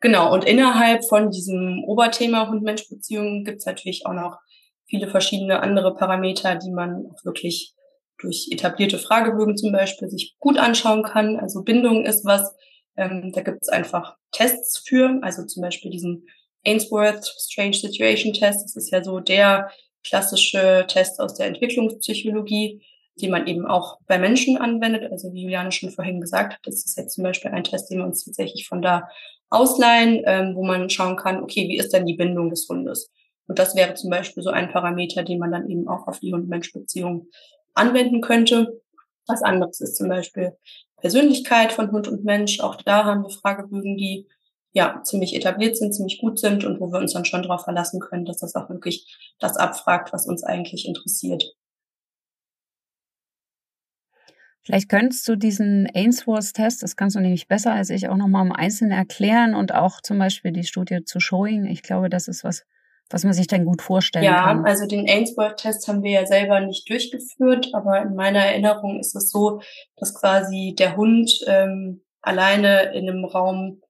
[0.00, 4.38] Genau, und innerhalb von diesem Oberthema Hund-Mensch-Beziehung gibt es natürlich auch noch
[4.86, 7.74] viele verschiedene andere Parameter, die man auch wirklich
[8.18, 11.38] durch etablierte Fragebögen zum Beispiel sich gut anschauen kann.
[11.38, 12.54] Also Bindung ist was,
[12.96, 16.26] ähm, da gibt es einfach Tests für, also zum Beispiel diesen
[16.64, 18.64] Ainsworth Strange Situation Test.
[18.64, 19.70] Das ist ja so der
[20.06, 22.82] klassische Test aus der Entwicklungspsychologie,
[23.20, 25.10] den man eben auch bei Menschen anwendet.
[25.10, 27.98] Also wie Juliane schon vorhin gesagt hat, das ist jetzt zum Beispiel ein Test, den
[27.98, 29.08] wir uns tatsächlich von da
[29.50, 33.10] ausleihen, ähm, wo man schauen kann, okay, wie ist denn die Bindung des Hundes?
[33.46, 36.32] Und das wäre zum Beispiel so ein Parameter, den man dann eben auch auf die
[36.32, 37.28] Hund-Mensch-Beziehung
[37.74, 38.80] anwenden könnte.
[39.26, 40.52] Was anderes ist zum Beispiel
[41.00, 42.60] Persönlichkeit von Hund und Mensch.
[42.60, 44.26] Auch da haben wir Fragebögen, die
[44.72, 48.00] ja ziemlich etabliert sind, ziemlich gut sind und wo wir uns dann schon darauf verlassen
[48.00, 51.54] können, dass das auch wirklich das abfragt, was uns eigentlich interessiert.
[54.64, 58.52] Vielleicht könntest du diesen Ainsworth-Test, das kannst du nämlich besser als ich, auch nochmal im
[58.52, 61.66] Einzelnen erklären und auch zum Beispiel die Studie zu Showing.
[61.66, 62.64] Ich glaube, das ist was,
[63.10, 64.58] was man sich dann gut vorstellen ja, kann.
[64.58, 69.14] Ja, also den Ainsworth-Test haben wir ja selber nicht durchgeführt, aber in meiner Erinnerung ist
[69.14, 69.60] es so,
[69.96, 73.82] dass quasi der Hund ähm, alleine in einem Raum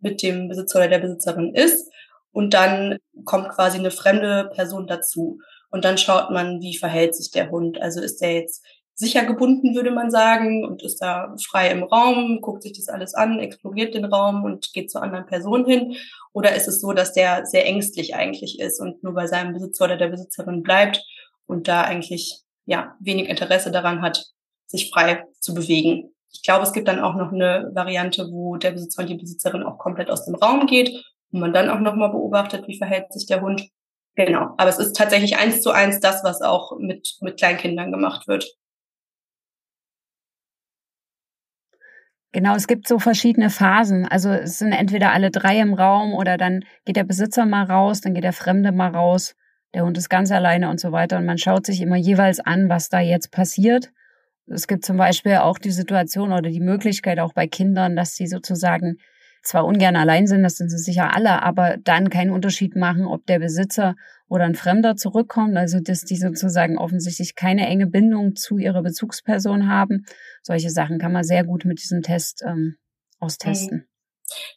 [0.00, 1.90] mit dem Besitzer oder der Besitzerin ist
[2.30, 5.38] und dann kommt quasi eine fremde Person dazu
[5.70, 7.80] und dann schaut man, wie verhält sich der Hund.
[7.80, 8.62] Also ist der jetzt
[9.00, 13.14] sicher gebunden, würde man sagen, und ist da frei im Raum, guckt sich das alles
[13.14, 15.96] an, exploriert den Raum und geht zur anderen Person hin?
[16.32, 19.86] Oder ist es so, dass der sehr ängstlich eigentlich ist und nur bei seinem Besitzer
[19.86, 21.02] oder der Besitzerin bleibt
[21.46, 24.26] und da eigentlich ja wenig Interesse daran hat,
[24.66, 26.14] sich frei zu bewegen?
[26.32, 29.64] Ich glaube, es gibt dann auch noch eine Variante, wo der Besitzer und die Besitzerin
[29.64, 33.26] auch komplett aus dem Raum geht und man dann auch nochmal beobachtet, wie verhält sich
[33.26, 33.68] der Hund.
[34.14, 34.54] Genau.
[34.58, 38.46] Aber es ist tatsächlich eins zu eins das, was auch mit, mit Kleinkindern gemacht wird.
[42.32, 44.06] Genau, es gibt so verschiedene Phasen.
[44.06, 48.00] Also es sind entweder alle drei im Raum oder dann geht der Besitzer mal raus,
[48.00, 49.34] dann geht der Fremde mal raus,
[49.74, 51.18] der Hund ist ganz alleine und so weiter.
[51.18, 53.90] Und man schaut sich immer jeweils an, was da jetzt passiert.
[54.46, 58.26] Es gibt zum Beispiel auch die Situation oder die Möglichkeit auch bei Kindern, dass sie
[58.26, 58.98] sozusagen
[59.42, 63.26] zwar ungern allein sind, das sind sie sicher alle, aber dann keinen Unterschied machen, ob
[63.26, 63.96] der Besitzer
[64.28, 69.68] oder ein Fremder zurückkommt, also dass die sozusagen offensichtlich keine enge Bindung zu ihrer Bezugsperson
[69.68, 70.04] haben.
[70.42, 72.76] Solche Sachen kann man sehr gut mit diesem Test ähm,
[73.18, 73.89] austesten.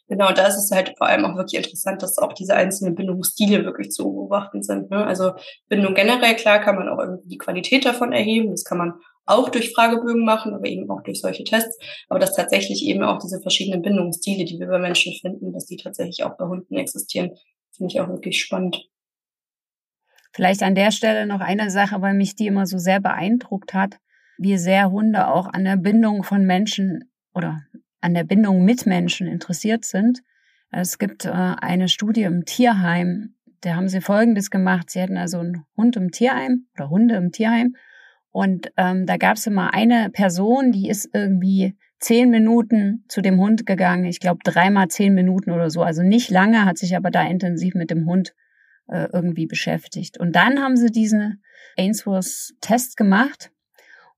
[0.08, 3.64] Genau, da ist es halt vor allem auch wirklich interessant, dass auch diese einzelnen Bindungsstile
[3.64, 4.90] wirklich zu beobachten sind.
[4.90, 5.04] Ne?
[5.04, 5.32] Also
[5.68, 8.50] Bindung generell, klar, kann man auch irgendwie die Qualität davon erheben.
[8.50, 8.94] Das kann man
[9.26, 11.78] auch durch Fragebögen machen, aber eben auch durch solche Tests.
[12.08, 15.76] Aber dass tatsächlich eben auch diese verschiedenen Bindungsstile, die wir bei Menschen finden, dass die
[15.76, 17.30] tatsächlich auch bei Hunden existieren,
[17.74, 18.88] finde ich auch wirklich spannend.
[20.32, 23.98] Vielleicht an der Stelle noch eine Sache, weil mich die immer so sehr beeindruckt hat,
[24.36, 27.62] wie sehr Hunde auch an der Bindung von Menschen oder
[28.04, 30.22] an der Bindung mit Menschen interessiert sind.
[30.70, 34.90] Es gibt äh, eine Studie im Tierheim, da haben sie Folgendes gemacht.
[34.90, 37.74] Sie hatten also einen Hund im Tierheim oder Hunde im Tierheim
[38.30, 43.38] und ähm, da gab es immer eine Person, die ist irgendwie zehn Minuten zu dem
[43.38, 44.04] Hund gegangen.
[44.04, 45.82] Ich glaube dreimal zehn Minuten oder so.
[45.82, 48.34] Also nicht lange, hat sich aber da intensiv mit dem Hund
[48.88, 50.18] äh, irgendwie beschäftigt.
[50.18, 51.42] Und dann haben sie diesen
[51.78, 53.50] Ainsworth-Test gemacht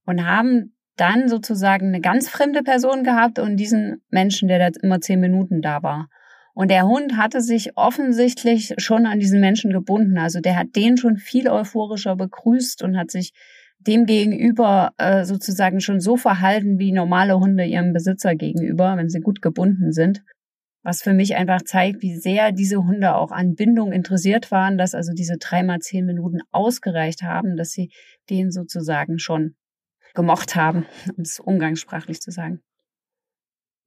[0.05, 4.99] und haben dann sozusagen eine ganz fremde Person gehabt und diesen Menschen, der da immer
[4.99, 6.09] zehn Minuten da war.
[6.53, 10.17] Und der Hund hatte sich offensichtlich schon an diesen Menschen gebunden.
[10.17, 13.31] Also der hat den schon viel euphorischer begrüßt und hat sich
[13.79, 19.19] dem gegenüber äh, sozusagen schon so verhalten wie normale Hunde ihrem Besitzer gegenüber, wenn sie
[19.19, 20.23] gut gebunden sind.
[20.81, 24.95] Was für mich einfach zeigt, wie sehr diese Hunde auch an Bindung interessiert waren, dass
[24.95, 27.91] also diese dreimal zehn Minuten ausgereicht haben, dass sie
[28.31, 29.56] den sozusagen schon
[30.17, 32.61] gemocht haben, um es umgangssprachlich zu sagen.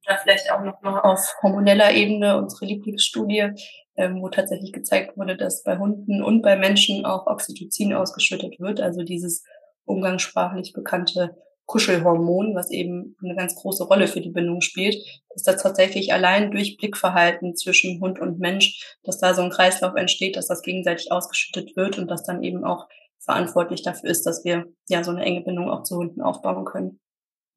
[0.05, 3.51] Da vielleicht auch noch mal auf hormoneller Ebene unsere Lieblingsstudie,
[3.97, 8.79] ähm, wo tatsächlich gezeigt wurde, dass bei Hunden und bei Menschen auch Oxytocin ausgeschüttet wird,
[8.79, 9.43] also dieses
[9.85, 14.95] umgangssprachlich bekannte Kuschelhormon, was eben eine ganz große Rolle für die Bindung spielt,
[15.29, 19.95] dass da tatsächlich allein durch Blickverhalten zwischen Hund und Mensch, dass da so ein Kreislauf
[19.95, 22.87] entsteht, dass das gegenseitig ausgeschüttet wird und das dann eben auch
[23.23, 26.99] verantwortlich dafür ist, dass wir ja so eine enge Bindung auch zu Hunden aufbauen können.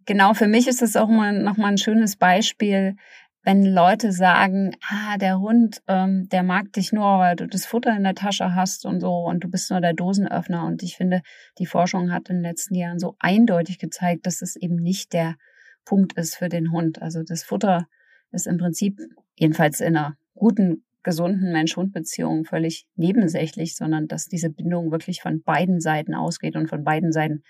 [0.07, 2.97] Genau, für mich ist es auch mal nochmal ein schönes Beispiel,
[3.43, 7.95] wenn Leute sagen, ah, der Hund, ähm, der mag dich nur, weil du das Futter
[7.95, 10.65] in der Tasche hast und so und du bist nur der Dosenöffner.
[10.65, 11.21] Und ich finde,
[11.59, 15.37] die Forschung hat in den letzten Jahren so eindeutig gezeigt, dass es eben nicht der
[15.85, 17.03] Punkt ist für den Hund.
[17.03, 17.87] Also das Futter
[18.33, 18.99] ist im Prinzip,
[19.37, 25.81] jedenfalls in einer guten, gesunden Mensch-Hund-Beziehung völlig nebensächlich, sondern dass diese Bindung wirklich von beiden
[25.81, 27.45] Seiten ausgeht und von beiden Seiten,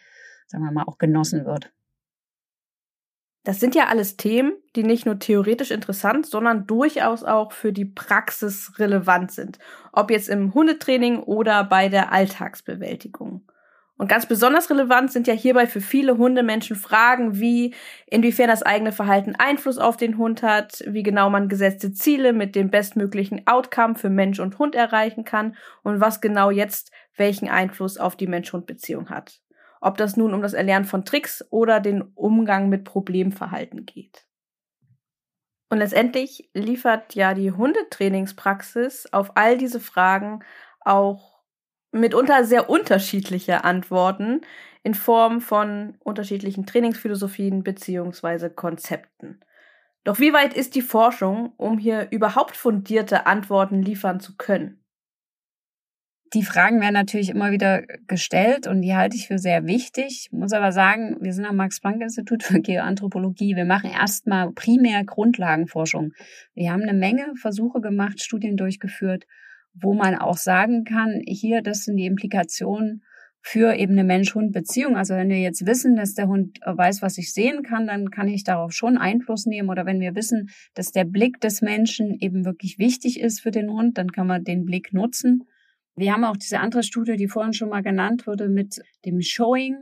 [0.47, 1.73] sagen wir mal, auch genossen wird.
[3.45, 7.85] Das sind ja alles Themen, die nicht nur theoretisch interessant, sondern durchaus auch für die
[7.85, 9.59] Praxis relevant sind.
[9.93, 13.43] Ob jetzt im Hundetraining oder bei der Alltagsbewältigung.
[13.97, 17.75] Und ganz besonders relevant sind ja hierbei für viele Hundemenschen Fragen wie,
[18.07, 22.57] inwiefern das eigene Verhalten Einfluss auf den Hund hat, wie genau man gesetzte Ziele mit
[22.57, 27.97] dem bestmöglichen Outcome für Mensch und Hund erreichen kann und was genau jetzt welchen Einfluss
[27.97, 29.41] auf die Mensch-Hund-Beziehung hat
[29.85, 34.27] ob das nun um das Erlernen von Tricks oder den Umgang mit Problemverhalten geht.
[35.69, 40.43] Und letztendlich liefert ja die Hundetrainingspraxis auf all diese Fragen
[40.81, 41.34] auch
[41.95, 44.43] mitunter sehr unterschiedliche Antworten
[44.83, 49.41] in Form von unterschiedlichen Trainingsphilosophien beziehungsweise Konzepten.
[50.05, 54.85] Doch wie weit ist die Forschung, um hier überhaupt fundierte Antworten liefern zu können?
[56.35, 60.27] Die Fragen werden natürlich immer wieder gestellt und die halte ich für sehr wichtig.
[60.27, 63.55] Ich muss aber sagen, wir sind am Max-Planck-Institut für Geoanthropologie.
[63.55, 66.13] Wir machen erstmal primär Grundlagenforschung.
[66.55, 69.27] Wir haben eine Menge Versuche gemacht, Studien durchgeführt,
[69.75, 73.03] wo man auch sagen kann, hier, das sind die Implikationen
[73.47, 74.97] für eben eine Mensch-Hund-Beziehung.
[74.97, 78.27] Also wenn wir jetzt wissen, dass der Hund weiß, was ich sehen kann, dann kann
[78.27, 79.69] ich darauf schon Einfluss nehmen.
[79.69, 83.71] Oder wenn wir wissen, dass der Blick des Menschen eben wirklich wichtig ist für den
[83.71, 85.43] Hund, dann kann man den Blick nutzen.
[85.95, 89.77] Wir haben auch diese andere Studie, die vorhin schon mal genannt wurde, mit dem Showing.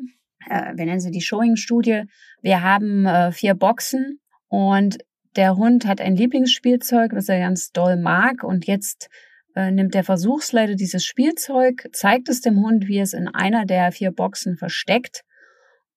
[0.50, 2.02] Äh, wir nennen sie die Showing-Studie.
[2.42, 4.98] Wir haben äh, vier Boxen und
[5.37, 8.42] der Hund hat ein Lieblingsspielzeug, was er ganz doll mag.
[8.42, 13.28] Und jetzt äh, nimmt der Versuchsleiter dieses Spielzeug, zeigt es dem Hund, wie es in
[13.28, 15.22] einer der vier Boxen versteckt.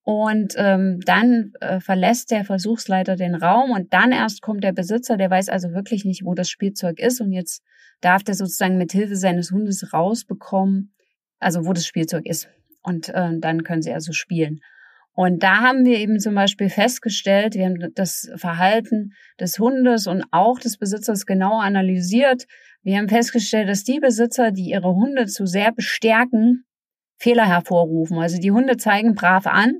[0.04, 5.18] Und ähm, dann äh, verlässt der Versuchsleiter den Raum und dann erst kommt der Besitzer,
[5.18, 7.22] der weiß also wirklich nicht, wo das Spielzeug ist.
[7.22, 7.64] Und jetzt
[8.02, 10.94] darf der sozusagen mit Hilfe seines Hundes rausbekommen,
[11.40, 12.50] also wo das Spielzeug ist.
[12.84, 14.60] Und äh, dann können sie also spielen.
[15.16, 20.26] Und da haben wir eben zum Beispiel festgestellt, wir haben das Verhalten des Hundes und
[20.32, 22.46] auch des Besitzers genau analysiert.
[22.86, 26.66] Wir haben festgestellt, dass die Besitzer, die ihre Hunde zu sehr bestärken,
[27.18, 28.20] Fehler hervorrufen.
[28.20, 29.80] Also die Hunde zeigen brav an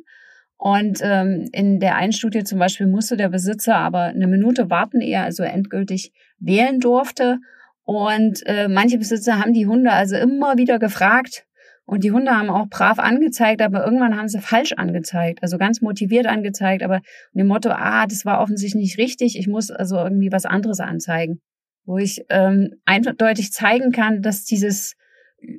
[0.58, 5.02] Und ähm, in der einen Studie zum Beispiel musste der Besitzer aber eine Minute warten,
[5.02, 7.38] ehe er also endgültig wählen durfte.
[7.84, 11.46] Und äh, manche Besitzer haben die Hunde also immer wieder gefragt.
[11.86, 15.82] Und die Hunde haben auch brav angezeigt, aber irgendwann haben sie falsch angezeigt, also ganz
[15.82, 17.02] motiviert angezeigt, aber
[17.34, 20.80] mit dem Motto, ah, das war offensichtlich nicht richtig, ich muss also irgendwie was anderes
[20.80, 21.42] anzeigen.
[21.86, 24.96] Wo ich ähm, eindeutig zeigen kann, dass dieses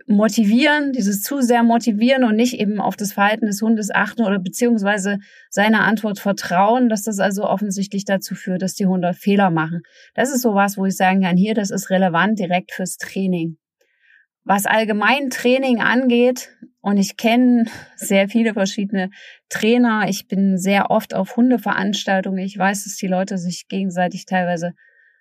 [0.06, 4.38] motivieren, dieses zu sehr motivieren und nicht eben auf das Verhalten des Hundes achten oder
[4.38, 5.18] beziehungsweise
[5.50, 9.82] seiner Antwort vertrauen, dass das also offensichtlich dazu führt, dass die Hunde Fehler machen.
[10.14, 13.58] Das ist sowas, wo ich sagen kann, hier, das ist relevant direkt fürs Training.
[14.44, 17.64] Was allgemein Training angeht, und ich kenne
[17.96, 19.10] sehr viele verschiedene
[19.48, 24.72] Trainer, ich bin sehr oft auf Hundeveranstaltungen, ich weiß, dass die Leute sich gegenseitig teilweise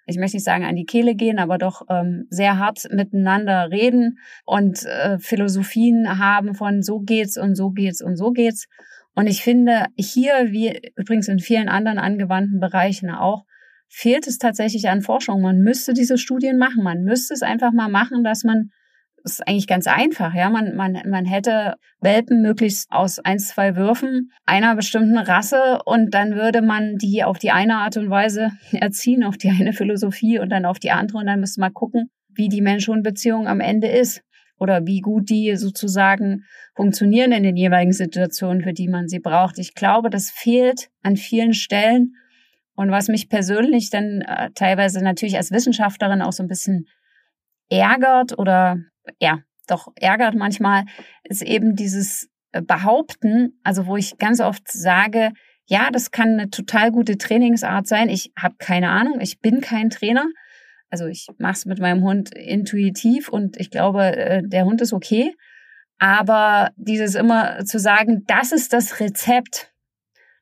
[0.05, 4.19] ich möchte nicht sagen an die Kehle gehen, aber doch ähm, sehr hart miteinander reden
[4.45, 8.67] und äh, Philosophien haben von so geht's und so geht's und so geht's.
[9.15, 13.45] Und ich finde, hier, wie übrigens in vielen anderen angewandten Bereichen auch,
[13.87, 15.41] fehlt es tatsächlich an Forschung.
[15.41, 16.83] Man müsste diese Studien machen.
[16.83, 18.71] Man müsste es einfach mal machen, dass man
[19.25, 20.49] ist eigentlich ganz einfach, ja.
[20.49, 26.35] Man, man, man hätte Welpen möglichst aus eins, zwei Würfen einer bestimmten Rasse und dann
[26.35, 30.49] würde man die auf die eine Art und Weise erziehen, auf die eine Philosophie und
[30.49, 34.21] dann auf die andere und dann müsste man gucken, wie die Mensch-Hund-Beziehung am Ende ist
[34.57, 39.57] oder wie gut die sozusagen funktionieren in den jeweiligen Situationen, für die man sie braucht.
[39.59, 42.13] Ich glaube, das fehlt an vielen Stellen.
[42.75, 46.87] Und was mich persönlich dann äh, teilweise natürlich als Wissenschaftlerin auch so ein bisschen
[47.69, 48.77] ärgert oder
[49.19, 50.85] ja, doch ärgert manchmal,
[51.23, 55.31] ist eben dieses äh, Behaupten, also wo ich ganz oft sage,
[55.67, 58.09] ja, das kann eine total gute Trainingsart sein.
[58.09, 60.27] Ich habe keine Ahnung, ich bin kein Trainer.
[60.89, 64.93] Also ich mache es mit meinem Hund intuitiv und ich glaube, äh, der Hund ist
[64.93, 65.33] okay.
[65.97, 69.73] Aber dieses immer zu sagen, das ist das Rezept,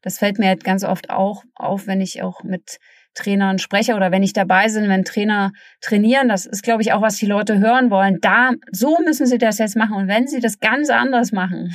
[0.01, 2.79] das fällt mir halt ganz oft auch auf, wenn ich auch mit
[3.13, 7.01] Trainern spreche oder wenn ich dabei bin, wenn Trainer trainieren, das ist, glaube ich, auch,
[7.01, 8.19] was die Leute hören wollen.
[8.21, 9.95] Da, so müssen sie das jetzt machen.
[9.95, 11.73] Und wenn sie das ganz anders machen,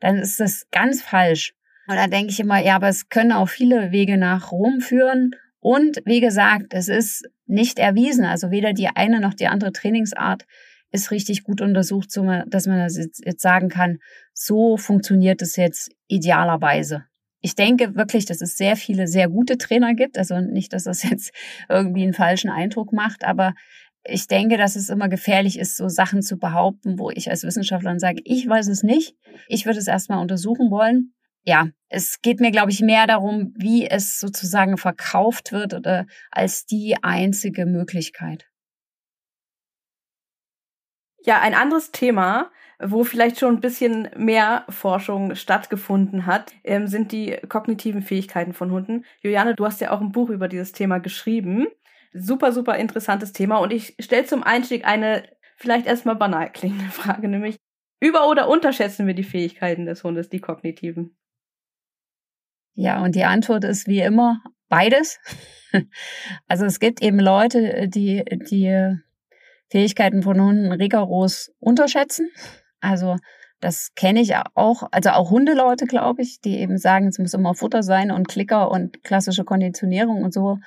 [0.00, 1.52] dann ist das ganz falsch.
[1.86, 5.32] Und da denke ich immer, ja, aber es können auch viele Wege nach Rom führen.
[5.60, 8.24] Und wie gesagt, es ist nicht erwiesen.
[8.24, 10.44] Also weder die eine noch die andere Trainingsart
[10.90, 12.08] ist richtig gut untersucht,
[12.46, 13.98] dass man das jetzt sagen kann,
[14.32, 17.04] so funktioniert es jetzt idealerweise
[17.40, 20.18] ich denke wirklich, dass es sehr viele sehr gute Trainer gibt.
[20.18, 21.32] Also nicht, dass das jetzt
[21.68, 23.54] irgendwie einen falschen Eindruck macht, aber
[24.04, 27.98] ich denke, dass es immer gefährlich ist, so Sachen zu behaupten, wo ich als Wissenschaftlerin
[27.98, 29.16] sage, ich weiß es nicht.
[29.48, 31.12] Ich würde es erstmal untersuchen wollen.
[31.44, 36.66] Ja, es geht mir, glaube ich, mehr darum, wie es sozusagen verkauft wird oder als
[36.66, 38.46] die einzige Möglichkeit.
[41.24, 47.10] Ja, ein anderes Thema, wo vielleicht schon ein bisschen mehr Forschung stattgefunden hat, ähm, sind
[47.10, 49.04] die kognitiven Fähigkeiten von Hunden.
[49.20, 51.66] Juliane, du hast ja auch ein Buch über dieses Thema geschrieben.
[52.12, 53.58] Super, super interessantes Thema.
[53.58, 55.24] Und ich stelle zum Einstieg eine
[55.56, 57.56] vielleicht erstmal banal klingende Frage, nämlich
[58.00, 61.16] über- oder unterschätzen wir die Fähigkeiten des Hundes, die kognitiven?
[62.74, 65.18] Ja, und die Antwort ist wie immer beides.
[66.46, 68.96] Also es gibt eben Leute, die die
[69.70, 72.30] Fähigkeiten von Hunden rigoros unterschätzen.
[72.80, 73.16] Also
[73.60, 77.54] das kenne ich auch, also auch Hundeleute, glaube ich, die eben sagen, es muss immer
[77.54, 80.58] Futter sein und Klicker und klassische Konditionierung und so.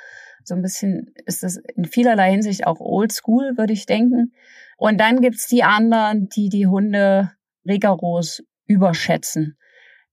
[0.43, 4.33] So ein bisschen ist das in vielerlei Hinsicht auch oldschool, würde ich denken.
[4.77, 7.31] Und dann gibt's die anderen, die die Hunde
[7.65, 9.57] rigoros überschätzen.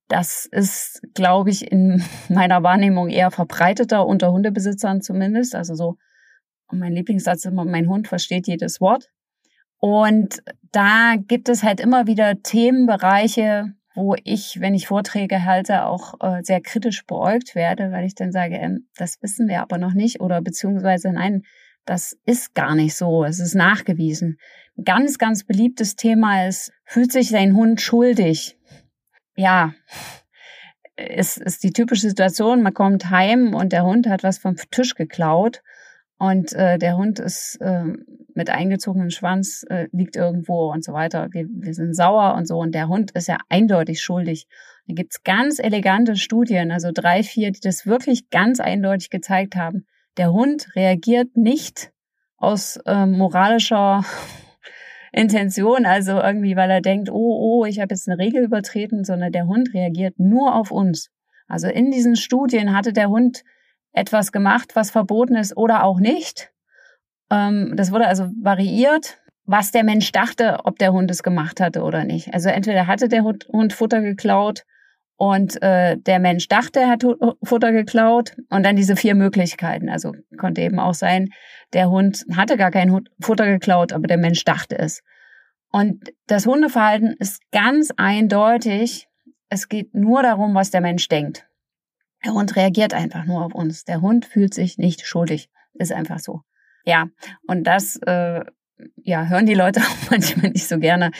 [0.08, 5.54] Das ist, glaube ich, in meiner Wahrnehmung eher verbreiteter unter Hundebesitzern zumindest.
[5.54, 5.96] Also so,
[6.70, 9.08] mein Lieblingssatz ist immer, mein Hund versteht jedes Wort.
[9.78, 16.14] Und da gibt es halt immer wieder Themenbereiche, wo ich, wenn ich Vorträge halte, auch
[16.20, 19.92] äh, sehr kritisch beäugt werde, weil ich dann sage, ähm, das wissen wir aber noch
[19.92, 21.42] nicht oder beziehungsweise nein,
[21.84, 24.38] das ist gar nicht so, es ist nachgewiesen.
[24.76, 28.58] Ein ganz, ganz beliebtes Thema ist, fühlt sich dein Hund schuldig?
[29.36, 29.72] Ja,
[30.96, 34.94] es ist die typische Situation, man kommt heim und der Hund hat was vom Tisch
[34.94, 35.62] geklaut
[36.18, 37.84] und äh, der Hund ist äh,
[38.34, 41.28] mit eingezogenem Schwanz, äh, liegt irgendwo und so weiter.
[41.30, 42.58] Wir, wir sind sauer und so.
[42.58, 44.48] Und der Hund ist ja eindeutig schuldig.
[44.88, 49.86] Da gibt's ganz elegante Studien, also drei, vier, die das wirklich ganz eindeutig gezeigt haben.
[50.16, 51.92] Der Hund reagiert nicht
[52.36, 54.04] aus äh, moralischer
[55.12, 59.30] Intention, also irgendwie, weil er denkt, oh, oh, ich habe jetzt eine Regel übertreten, sondern
[59.30, 61.10] der Hund reagiert nur auf uns.
[61.46, 63.44] Also in diesen Studien hatte der Hund
[63.98, 66.50] etwas gemacht, was verboten ist oder auch nicht.
[67.30, 71.82] Ähm, das wurde also variiert, was der Mensch dachte, ob der Hund es gemacht hatte
[71.82, 72.34] oder nicht.
[72.34, 74.64] Also entweder hatte der Hund, Futter geklaut
[75.16, 77.04] und äh, der Mensch dachte, er hat
[77.42, 79.88] Futter geklaut und dann diese vier Möglichkeiten.
[79.88, 81.30] Also konnte eben auch sein,
[81.72, 85.02] der Hund hatte gar kein Futter geklaut, aber der Mensch dachte es.
[85.70, 89.08] Und das Hundeverhalten ist ganz eindeutig.
[89.48, 91.47] Es geht nur darum, was der Mensch denkt.
[92.24, 93.84] Der Hund reagiert einfach nur auf uns.
[93.84, 95.48] Der Hund fühlt sich nicht schuldig.
[95.74, 96.42] Ist einfach so.
[96.84, 97.08] Ja,
[97.46, 98.44] und das äh,
[99.02, 101.10] ja, hören die Leute auch manchmal nicht so gerne.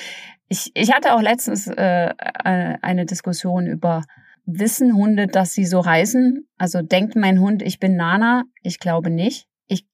[0.48, 4.02] Ich, ich hatte auch letztens äh, eine Diskussion über
[4.50, 6.48] Wissen Hunde, dass sie so heißen?
[6.56, 8.44] Also denkt mein Hund, ich bin Nana?
[8.62, 9.46] Ich glaube nicht.
[9.66, 9.84] Ich,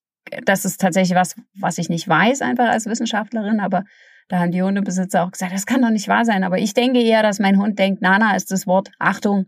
[0.44, 3.82] das ist tatsächlich was, was ich nicht weiß, einfach als Wissenschaftlerin, aber
[4.28, 6.44] da haben die Hundebesitzer auch gesagt, das kann doch nicht wahr sein.
[6.44, 9.46] Aber ich denke eher, dass mein Hund denkt, Nana ist das Wort, Achtung,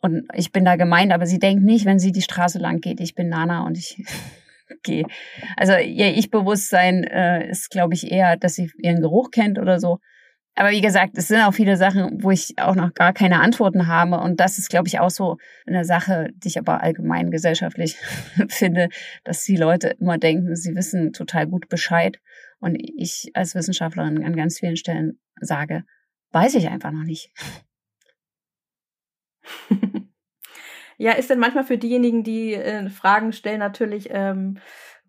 [0.00, 3.00] und ich bin da gemeint, aber sie denkt nicht, wenn sie die Straße lang geht,
[3.00, 4.04] ich bin Nana und ich
[4.82, 5.04] gehe.
[5.56, 9.98] Also ihr Ich-Bewusstsein äh, ist, glaube ich, eher, dass sie ihren Geruch kennt oder so.
[10.54, 13.86] Aber wie gesagt, es sind auch viele Sachen, wo ich auch noch gar keine Antworten
[13.86, 14.18] habe.
[14.18, 15.36] Und das ist, glaube ich, auch so
[15.66, 17.96] eine Sache, die ich aber allgemein gesellschaftlich
[18.48, 18.88] finde,
[19.22, 22.18] dass die Leute immer denken, sie wissen total gut Bescheid.
[22.58, 25.84] Und ich als Wissenschaftlerin an ganz vielen Stellen sage,
[26.32, 27.30] weiß ich einfach noch nicht.
[30.98, 34.58] ja, ist denn manchmal für diejenigen, die äh, Fragen stellen, natürlich ähm,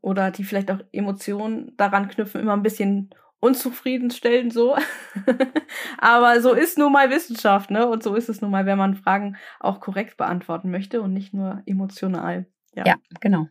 [0.01, 4.75] oder die vielleicht auch Emotionen daran knüpfen, immer ein bisschen unzufriedenstellend so.
[5.97, 7.87] Aber so ist nun mal Wissenschaft, ne?
[7.87, 11.33] Und so ist es nun mal, wenn man Fragen auch korrekt beantworten möchte und nicht
[11.33, 12.45] nur emotional.
[12.73, 13.47] Ja, ja genau.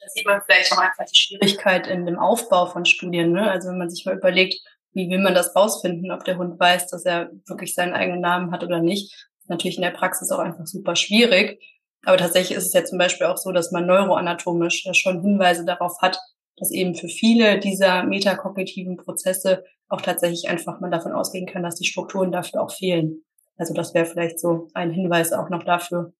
[0.00, 3.32] Da sieht man vielleicht auch einfach die Schwierigkeit in dem Aufbau von Studien.
[3.32, 3.48] Ne?
[3.48, 4.60] Also wenn man sich mal überlegt,
[4.94, 8.52] wie will man das rausfinden, ob der Hund weiß, dass er wirklich seinen eigenen Namen
[8.52, 9.12] hat oder nicht.
[9.40, 11.62] ist natürlich in der Praxis auch einfach super schwierig.
[12.04, 15.64] Aber tatsächlich ist es ja zum Beispiel auch so, dass man neuroanatomisch ja schon Hinweise
[15.64, 16.18] darauf hat,
[16.56, 21.76] dass eben für viele dieser metakognitiven Prozesse auch tatsächlich einfach man davon ausgehen kann, dass
[21.76, 23.22] die Strukturen dafür auch fehlen.
[23.56, 26.12] Also das wäre vielleicht so ein Hinweis auch noch dafür.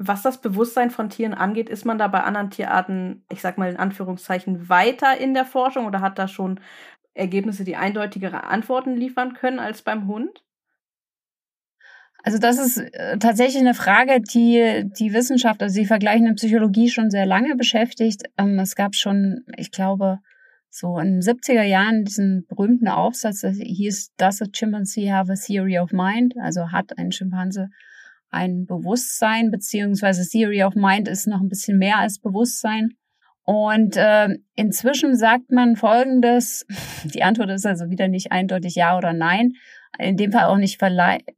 [0.00, 3.68] Was das Bewusstsein von Tieren angeht, ist man da bei anderen Tierarten, ich sag mal
[3.68, 6.60] in Anführungszeichen, weiter in der Forschung oder hat da schon
[7.18, 10.42] Ergebnisse, die eindeutigere Antworten liefern können als beim Hund?
[12.22, 17.10] Also das ist äh, tatsächlich eine Frage, die die Wissenschaft, also die vergleichende Psychologie schon
[17.10, 18.24] sehr lange beschäftigt.
[18.36, 20.18] Ähm, es gab schon, ich glaube,
[20.68, 25.36] so in den 70er Jahren diesen berühmten Aufsatz, das hieß Does a chimpanzee have a
[25.36, 26.34] theory of mind?
[26.42, 27.70] Also hat ein Schimpanse
[28.30, 32.94] ein Bewusstsein, beziehungsweise Theory of Mind ist noch ein bisschen mehr als Bewusstsein.
[33.48, 36.66] Und äh, inzwischen sagt man Folgendes,
[37.04, 39.54] die Antwort ist also wieder nicht eindeutig ja oder nein,
[39.98, 40.78] in dem Fall auch nicht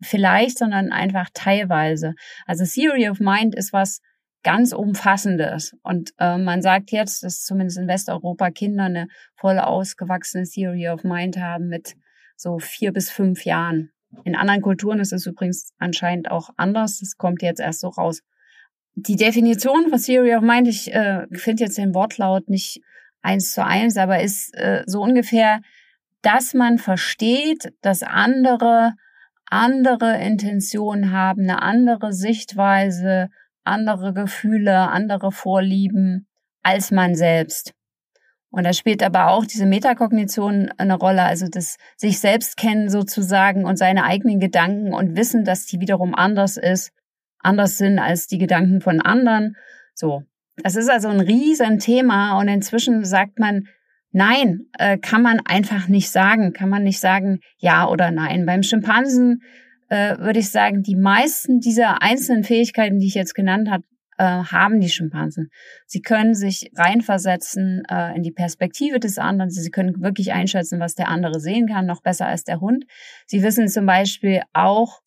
[0.03, 2.15] vielleicht, sondern einfach teilweise.
[2.49, 4.01] Also Theory of Mind ist was
[4.43, 5.77] ganz Umfassendes.
[5.85, 9.07] Und äh, man sagt jetzt, dass zumindest in Westeuropa Kinder eine
[9.37, 11.95] voll ausgewachsene Theory of Mind haben mit
[12.35, 13.93] so vier bis fünf Jahren.
[14.25, 16.99] In anderen Kulturen ist es übrigens anscheinend auch anders.
[16.99, 18.21] Das kommt jetzt erst so raus
[18.95, 22.81] die Definition von Theory of Mind, ich äh, finde jetzt den Wortlaut nicht
[23.23, 25.61] eins zu eins, aber ist äh, so ungefähr,
[26.23, 28.95] dass man versteht, dass andere
[29.51, 33.29] andere Intentionen haben, eine andere Sichtweise,
[33.65, 36.29] andere Gefühle, andere Vorlieben
[36.63, 37.75] als man selbst.
[38.51, 43.65] Und da spielt aber auch diese Metakognition eine Rolle, also das sich selbst kennen sozusagen
[43.65, 46.93] und seine eigenen Gedanken und wissen, dass die wiederum anders ist
[47.43, 49.57] anders sind als die Gedanken von anderen.
[49.95, 50.23] So.
[50.57, 53.69] Das ist also ein riesen Thema und inzwischen sagt man,
[54.13, 58.47] nein, äh, kann man einfach nicht sagen, kann man nicht sagen ja oder nein.
[58.47, 59.43] Beim Schimpansen
[59.89, 63.85] äh, würde ich sagen, die meisten dieser einzelnen Fähigkeiten, die ich jetzt genannt habe,
[64.19, 65.51] äh, haben die Schimpansen.
[65.87, 69.51] Sie können sich reinversetzen äh, in die Perspektive des anderen.
[69.51, 72.85] Sie können wirklich einschätzen, was der andere sehen kann, noch besser als der Hund.
[73.27, 75.01] Sie wissen zum Beispiel auch,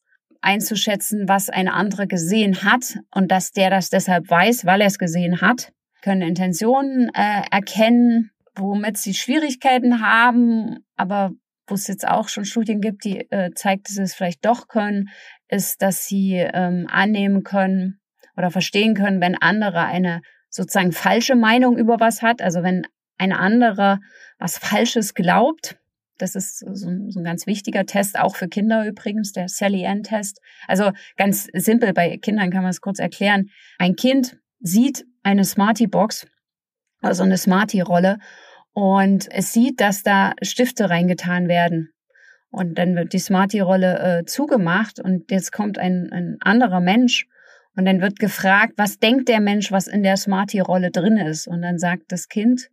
[0.43, 4.99] einzuschätzen, was ein anderer gesehen hat und dass der das deshalb weiß, weil er es
[4.99, 5.71] gesehen hat,
[6.01, 11.31] können Intentionen äh, erkennen, womit sie Schwierigkeiten haben, aber
[11.67, 14.67] wo es jetzt auch schon Studien gibt, die äh, zeigt, dass sie es vielleicht doch
[14.67, 15.09] können,
[15.47, 17.99] ist, dass sie ähm, annehmen können
[18.35, 22.85] oder verstehen können, wenn andere eine sozusagen falsche Meinung über was hat, also wenn
[23.17, 23.99] ein anderer
[24.37, 25.77] was Falsches glaubt,
[26.23, 30.39] das ist so, so, ein ganz wichtiger Test, auch für Kinder übrigens, der Sally-Ann-Test.
[30.67, 33.49] Also ganz simpel, bei Kindern kann man es kurz erklären.
[33.77, 36.27] Ein Kind sieht eine Smarty-Box,
[37.01, 38.17] also eine Smarty-Rolle,
[38.71, 41.93] und es sieht, dass da Stifte reingetan werden.
[42.49, 47.27] Und dann wird die Smarty-Rolle äh, zugemacht und jetzt kommt ein, ein anderer Mensch
[47.75, 51.47] und dann wird gefragt, was denkt der Mensch, was in der Smarty-Rolle drin ist?
[51.47, 52.69] Und dann sagt das Kind,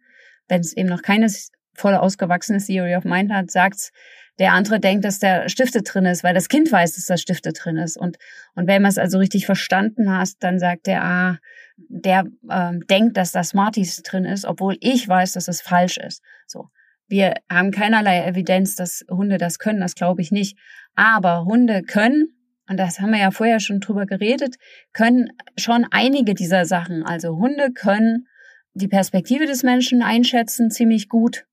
[0.49, 1.29] wenn es eben noch keine
[1.75, 3.91] voll ausgewachsene Theory of Mind hat, sagt
[4.39, 7.53] Der andere denkt, dass der Stifte drin ist, weil das Kind weiß, dass da Stifte
[7.53, 7.97] drin ist.
[7.97, 8.17] Und,
[8.55, 11.39] und wenn man es also richtig verstanden hast, dann sagt der, ah,
[11.77, 16.23] der ähm, denkt, dass da Smarties drin ist, obwohl ich weiß, dass es falsch ist.
[16.47, 16.69] So.
[17.09, 20.57] Wir haben keinerlei Evidenz, dass Hunde das können, das glaube ich nicht.
[20.95, 22.29] Aber Hunde können,
[22.69, 24.57] und das haben wir ja vorher schon drüber geredet,
[24.93, 27.05] können schon einige dieser Sachen.
[27.05, 28.29] Also Hunde können
[28.75, 31.47] die Perspektive des Menschen einschätzen ziemlich gut.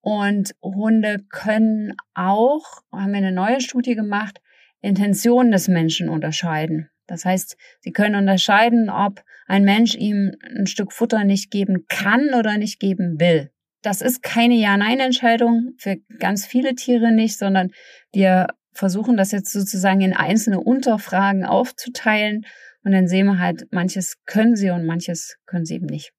[0.00, 4.40] Und Hunde können auch, haben wir eine neue Studie gemacht,
[4.80, 6.88] Intentionen des Menschen unterscheiden.
[7.06, 12.34] Das heißt, sie können unterscheiden, ob ein Mensch ihm ein Stück Futter nicht geben kann
[12.34, 13.50] oder nicht geben will.
[13.82, 17.70] Das ist keine Ja-Nein-Entscheidung für ganz viele Tiere nicht, sondern
[18.12, 22.44] wir versuchen das jetzt sozusagen in einzelne Unterfragen aufzuteilen
[22.84, 26.12] und dann sehen wir halt, manches können sie und manches können sie eben nicht.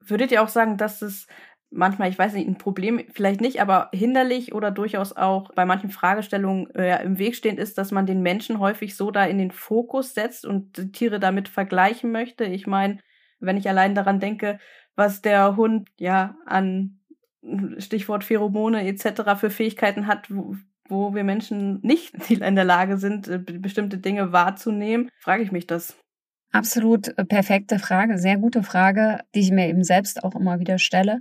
[0.00, 1.26] Würdet ihr auch sagen, dass es
[1.72, 5.90] manchmal, ich weiß nicht, ein Problem vielleicht nicht, aber hinderlich oder durchaus auch bei manchen
[5.90, 9.50] Fragestellungen äh, im Weg stehend ist, dass man den Menschen häufig so da in den
[9.50, 12.44] Fokus setzt und Tiere damit vergleichen möchte.
[12.44, 12.98] Ich meine,
[13.40, 14.58] wenn ich allein daran denke,
[14.94, 17.00] was der Hund ja an
[17.78, 19.36] Stichwort Pheromone etc.
[19.36, 20.54] für Fähigkeiten hat, wo,
[20.88, 25.66] wo wir Menschen nicht in der Lage sind, äh, bestimmte Dinge wahrzunehmen, frage ich mich
[25.66, 26.01] das.
[26.52, 30.78] Absolut äh, perfekte Frage, sehr gute Frage, die ich mir eben selbst auch immer wieder
[30.78, 31.20] stelle.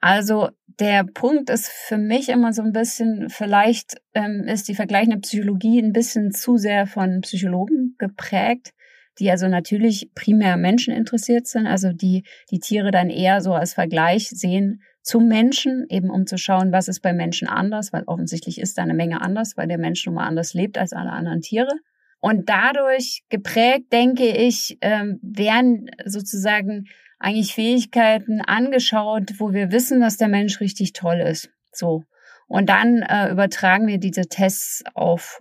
[0.00, 5.18] Also der Punkt ist für mich immer so ein bisschen, vielleicht ähm, ist die vergleichende
[5.20, 8.74] Psychologie ein bisschen zu sehr von Psychologen geprägt,
[9.18, 13.72] die also natürlich primär Menschen interessiert sind, also die die Tiere dann eher so als
[13.72, 18.60] Vergleich sehen zum Menschen, eben um zu schauen, was ist bei Menschen anders, weil offensichtlich
[18.60, 21.40] ist da eine Menge anders, weil der Mensch nun mal anders lebt als alle anderen
[21.40, 21.72] Tiere.
[22.20, 26.86] Und dadurch geprägt, denke ich, ähm, werden sozusagen
[27.18, 31.50] eigentlich Fähigkeiten angeschaut, wo wir wissen, dass der Mensch richtig toll ist.
[31.72, 32.04] So.
[32.48, 35.40] Und dann äh, übertragen wir diese Tests auf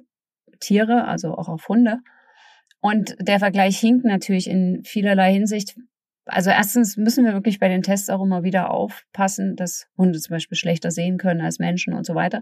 [0.60, 2.00] Tiere, also auch auf Hunde.
[2.82, 5.76] Und der Vergleich hinkt natürlich in vielerlei Hinsicht.
[6.26, 10.34] Also erstens müssen wir wirklich bei den Tests auch immer wieder aufpassen, dass Hunde zum
[10.36, 12.42] Beispiel schlechter sehen können als Menschen und so weiter.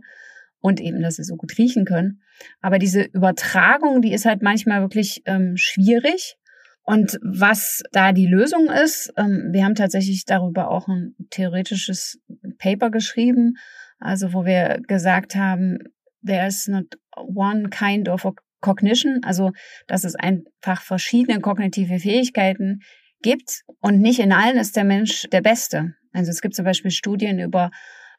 [0.64, 2.22] Und eben, dass sie so gut riechen können.
[2.62, 6.38] Aber diese Übertragung, die ist halt manchmal wirklich ähm, schwierig.
[6.84, 12.22] Und was da die Lösung ist, ähm, wir haben tatsächlich darüber auch ein theoretisches
[12.60, 13.56] Paper geschrieben,
[14.00, 15.80] also wo wir gesagt haben,
[16.26, 18.26] there is not one kind of
[18.62, 19.52] cognition, also
[19.88, 22.80] dass es einfach verschiedene kognitive Fähigkeiten
[23.22, 25.94] gibt und nicht in allen ist der Mensch der Beste.
[26.14, 27.70] Also es gibt zum Beispiel Studien über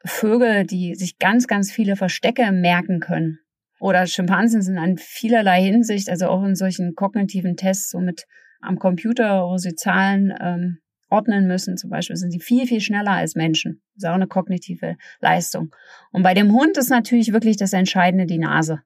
[0.05, 3.39] Vögel, die sich ganz, ganz viele Verstecke merken können.
[3.79, 8.25] Oder Schimpansen sind an vielerlei Hinsicht, also auch in solchen kognitiven Tests, so mit
[8.61, 10.79] am Computer, wo sie Zahlen ähm,
[11.09, 13.81] ordnen müssen, zum Beispiel, sind sie viel, viel schneller als Menschen.
[13.93, 15.73] Das ist auch eine kognitive Leistung.
[16.11, 18.81] Und bei dem Hund ist natürlich wirklich das Entscheidende die Nase.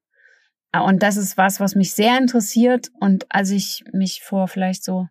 [0.74, 2.90] Und das ist was, was mich sehr interessiert.
[3.00, 5.08] Und als ich mich vor vielleicht so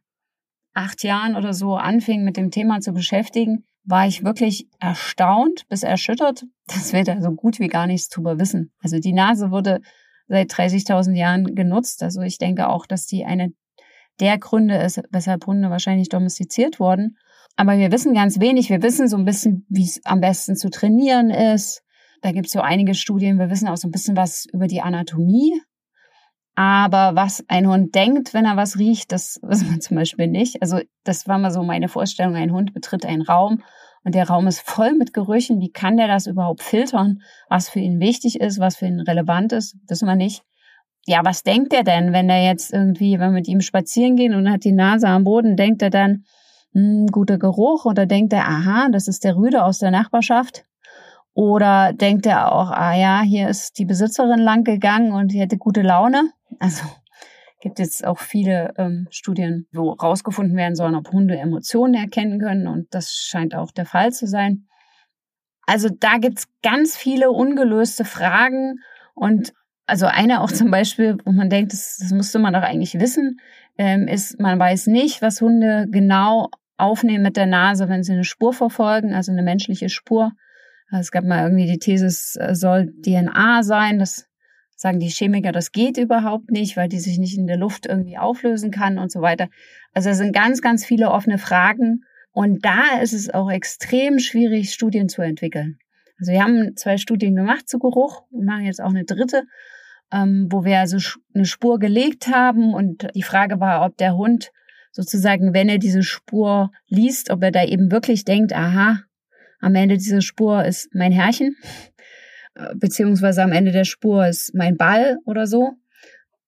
[0.78, 5.82] acht Jahren oder so anfing, mit dem Thema zu beschäftigen, war ich wirklich erstaunt bis
[5.82, 8.72] erschüttert, dass wir da so gut wie gar nichts drüber wissen.
[8.82, 9.80] Also die Nase wurde
[10.28, 12.02] seit 30.000 Jahren genutzt.
[12.02, 13.52] Also ich denke auch, dass die eine
[14.20, 17.16] der Gründe ist, weshalb Hunde wahrscheinlich domestiziert wurden.
[17.56, 18.68] Aber wir wissen ganz wenig.
[18.68, 21.82] Wir wissen so ein bisschen, wie es am besten zu trainieren ist.
[22.20, 23.38] Da gibt es so einige Studien.
[23.38, 25.60] Wir wissen auch so ein bisschen was über die Anatomie.
[26.58, 30.60] Aber was ein Hund denkt, wenn er was riecht, das wissen wir zum Beispiel nicht.
[30.60, 32.34] Also das war mal so meine Vorstellung.
[32.34, 33.62] Ein Hund betritt einen Raum
[34.02, 35.60] und der Raum ist voll mit Gerüchen.
[35.60, 37.22] Wie kann der das überhaupt filtern?
[37.48, 40.42] Was für ihn wichtig ist, was für ihn relevant ist, wissen wir nicht
[41.06, 44.34] ja, was denkt er denn, wenn er jetzt irgendwie, wenn wir mit ihm spazieren gehen
[44.34, 46.24] und hat die Nase am Boden, denkt er dann,
[46.74, 50.64] hm, guter Geruch oder denkt er, aha, das ist der Rüde aus der Nachbarschaft?
[51.38, 55.56] Oder denkt er auch, ah ja, hier ist die Besitzerin lang gegangen und die hätte
[55.56, 56.32] gute Laune?
[56.58, 56.82] Also
[57.60, 62.66] gibt jetzt auch viele ähm, Studien, wo rausgefunden werden sollen, ob Hunde Emotionen erkennen können
[62.66, 64.66] und das scheint auch der Fall zu sein.
[65.64, 68.80] Also da gibt's ganz viele ungelöste Fragen
[69.14, 69.52] und
[69.86, 73.38] also eine auch zum Beispiel, wo man denkt, das, das musste man doch eigentlich wissen,
[73.78, 78.24] ähm, ist, man weiß nicht, was Hunde genau aufnehmen mit der Nase, wenn sie eine
[78.24, 80.32] Spur verfolgen, also eine menschliche Spur.
[80.90, 83.98] Also es gab mal irgendwie die These, es soll DNA sein.
[83.98, 84.26] Das
[84.76, 88.18] sagen die Chemiker, das geht überhaupt nicht, weil die sich nicht in der Luft irgendwie
[88.18, 89.48] auflösen kann und so weiter.
[89.92, 92.04] Also es sind ganz, ganz viele offene Fragen.
[92.32, 95.78] Und da ist es auch extrem schwierig, Studien zu entwickeln.
[96.18, 99.44] Also wir haben zwei Studien gemacht zu Geruch und machen jetzt auch eine dritte
[100.12, 100.98] ähm, wo wir also
[101.34, 104.50] eine Spur gelegt haben und die Frage war, ob der Hund
[104.90, 109.02] sozusagen, wenn er diese Spur liest, ob er da eben wirklich denkt, aha,
[109.60, 111.56] am Ende dieser Spur ist mein Herrchen.
[112.54, 115.74] äh, beziehungsweise am Ende der Spur ist mein Ball oder so.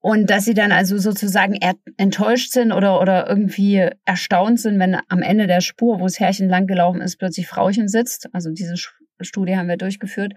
[0.03, 1.59] Und dass sie dann also sozusagen
[1.99, 6.49] enttäuscht sind oder, oder irgendwie erstaunt sind, wenn am Ende der Spur, wo das Herrchen
[6.49, 8.29] langgelaufen ist, plötzlich Frauchen sitzt.
[8.33, 8.77] Also diese
[9.21, 10.33] Studie haben wir durchgeführt.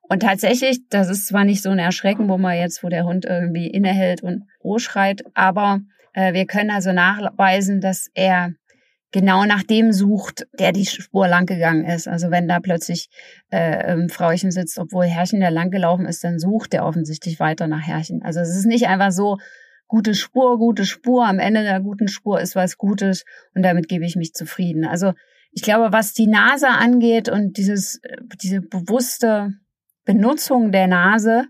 [0.00, 3.26] Und tatsächlich, das ist zwar nicht so ein Erschrecken, wo man jetzt, wo der Hund
[3.26, 5.80] irgendwie innehält und roh schreit, aber
[6.14, 8.52] äh, wir können also nachweisen, dass er
[9.12, 12.08] genau nach dem sucht, der die Spur lang gegangen ist.
[12.08, 13.08] Also wenn da plötzlich
[13.50, 17.68] äh, ähm, Frauchen sitzt, obwohl Herrchen da lang gelaufen ist, dann sucht der offensichtlich weiter
[17.68, 18.22] nach Herrchen.
[18.22, 19.38] Also es ist nicht einfach so,
[19.92, 24.06] gute Spur, gute Spur, am Ende der guten Spur ist was Gutes und damit gebe
[24.06, 24.86] ich mich zufrieden.
[24.86, 25.12] Also
[25.50, 28.00] ich glaube, was die Nase angeht und dieses,
[28.42, 29.52] diese bewusste
[30.06, 31.44] Benutzung der Nase,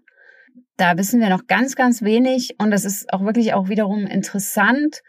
[0.77, 5.03] da wissen wir noch ganz, ganz wenig und das ist auch wirklich auch wiederum interessant,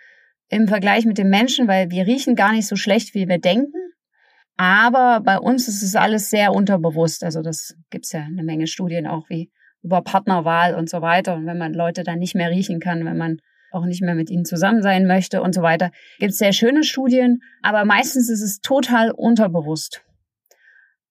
[0.54, 3.74] im Vergleich mit den Menschen, weil wir riechen gar nicht so schlecht, wie wir denken.
[4.56, 7.24] Aber bei uns ist es alles sehr unterbewusst.
[7.24, 9.52] Also das gibt's ja eine Menge Studien auch wie
[9.82, 11.36] über Partnerwahl und so weiter.
[11.36, 13.38] Und wenn man Leute dann nicht mehr riechen kann, wenn man
[13.72, 17.42] auch nicht mehr mit ihnen zusammen sein möchte und so weiter, gibt's sehr schöne Studien.
[17.64, 20.04] Aber meistens ist es total unterbewusst.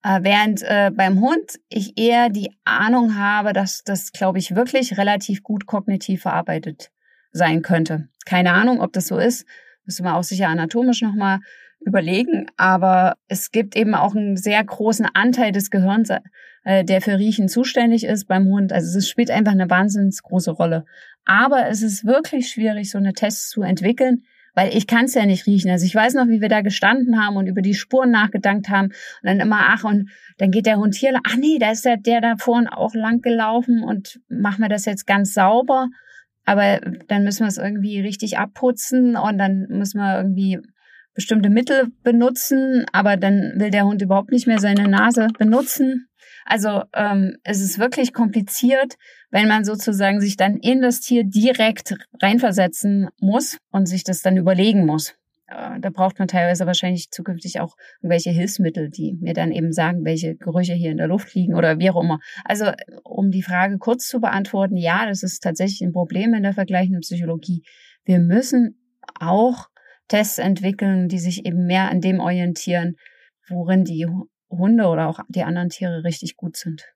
[0.03, 4.97] Äh, während äh, beim Hund ich eher die Ahnung habe, dass das, glaube ich, wirklich
[4.97, 6.93] relativ gut kognitiv verarbeitet
[7.33, 8.07] sein könnte.
[8.25, 9.45] Keine Ahnung, ob das so ist.
[9.85, 11.39] Müssen wir auch sicher anatomisch nochmal
[11.85, 12.47] überlegen.
[12.55, 16.09] Aber es gibt eben auch einen sehr großen Anteil des Gehirns,
[16.63, 18.71] äh, der für Riechen zuständig ist beim Hund.
[18.71, 20.85] Also es spielt einfach eine wahnsinnig große Rolle.
[21.25, 24.23] Aber es ist wirklich schwierig, so eine Tests zu entwickeln,
[24.55, 25.71] weil ich kann es ja nicht riechen.
[25.71, 28.87] Also ich weiß noch, wie wir da gestanden haben und über die Spuren nachgedankt haben
[28.87, 31.97] und dann immer, ach, und dann geht der Hund hier, ach nee, da ist der,
[31.97, 35.87] der da vorne auch lang gelaufen und machen wir das jetzt ganz sauber.
[36.45, 40.59] Aber dann müssen wir es irgendwie richtig abputzen und dann müssen wir irgendwie
[41.13, 46.07] bestimmte Mittel benutzen, aber dann will der Hund überhaupt nicht mehr seine Nase benutzen.
[46.45, 48.95] Also ähm, es ist wirklich kompliziert,
[49.29, 54.37] wenn man sozusagen sich dann in das Tier direkt reinversetzen muss und sich das dann
[54.37, 55.15] überlegen muss.
[55.47, 60.05] Äh, da braucht man teilweise wahrscheinlich zukünftig auch irgendwelche Hilfsmittel, die mir dann eben sagen,
[60.05, 62.19] welche Gerüche hier in der Luft liegen oder wie auch immer.
[62.45, 62.71] Also
[63.03, 67.01] um die Frage kurz zu beantworten, ja, das ist tatsächlich ein Problem in der vergleichenden
[67.01, 67.63] Psychologie.
[68.05, 68.79] Wir müssen
[69.19, 69.69] auch
[70.07, 72.95] Tests entwickeln, die sich eben mehr an dem orientieren,
[73.49, 74.07] worin die
[74.49, 76.92] Hunde oder auch die anderen Tiere richtig gut sind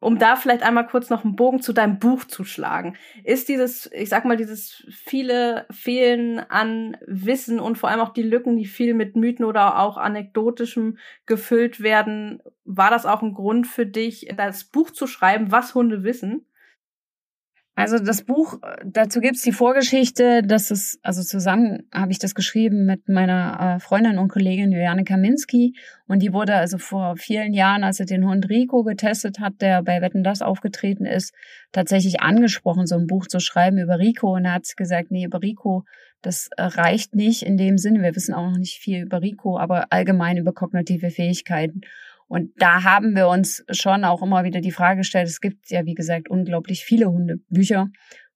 [0.00, 2.96] um da vielleicht einmal kurz noch einen Bogen zu deinem Buch zu schlagen.
[3.24, 8.22] Ist dieses, ich sag mal, dieses viele Fehlen an Wissen und vor allem auch die
[8.22, 13.66] Lücken, die viel mit Mythen oder auch anekdotischem gefüllt werden, war das auch ein Grund
[13.66, 16.46] für dich, das Buch zu schreiben, was Hunde wissen?
[17.76, 22.86] Also das Buch, dazu gibt's die Vorgeschichte, dass es, also zusammen habe ich das geschrieben
[22.86, 25.74] mit meiner äh, Freundin und Kollegin Juliane Kaminski.
[26.06, 29.82] Und die wurde also vor vielen Jahren, als sie den Hund Rico getestet hat, der
[29.82, 31.34] bei Wetten das aufgetreten ist,
[31.72, 34.36] tatsächlich angesprochen, so ein Buch zu schreiben über Rico.
[34.36, 35.84] Und da hat gesagt, nee, über Rico,
[36.22, 39.58] das äh, reicht nicht in dem Sinne, wir wissen auch noch nicht viel über Rico,
[39.58, 41.80] aber allgemein über kognitive Fähigkeiten.
[42.34, 45.84] Und da haben wir uns schon auch immer wieder die Frage gestellt, es gibt ja,
[45.84, 47.86] wie gesagt, unglaublich viele Hundebücher,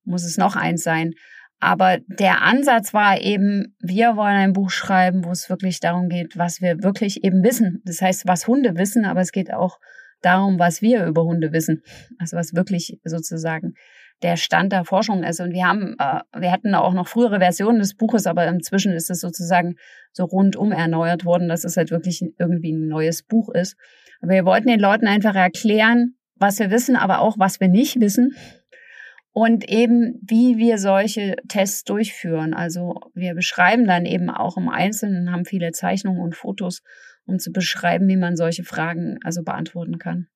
[0.04, 1.14] muss es noch eins sein.
[1.58, 6.38] Aber der Ansatz war eben, wir wollen ein Buch schreiben, wo es wirklich darum geht,
[6.38, 7.82] was wir wirklich eben wissen.
[7.84, 9.80] Das heißt, was Hunde wissen, aber es geht auch
[10.22, 11.82] darum, was wir über Hunde wissen.
[12.20, 13.74] Also was wirklich sozusagen
[14.22, 15.40] der Stand der Forschung ist.
[15.40, 19.10] Und wir haben, äh, wir hatten auch noch frühere Versionen des Buches, aber inzwischen ist
[19.10, 19.76] es sozusagen
[20.12, 23.76] so rundum erneuert worden, dass es halt wirklich irgendwie ein neues Buch ist.
[24.20, 28.00] Aber wir wollten den Leuten einfach erklären, was wir wissen, aber auch was wir nicht
[28.00, 28.34] wissen.
[29.32, 32.54] Und eben, wie wir solche Tests durchführen.
[32.54, 36.82] Also wir beschreiben dann eben auch im Einzelnen, haben viele Zeichnungen und Fotos,
[37.24, 40.26] um zu beschreiben, wie man solche Fragen also beantworten kann.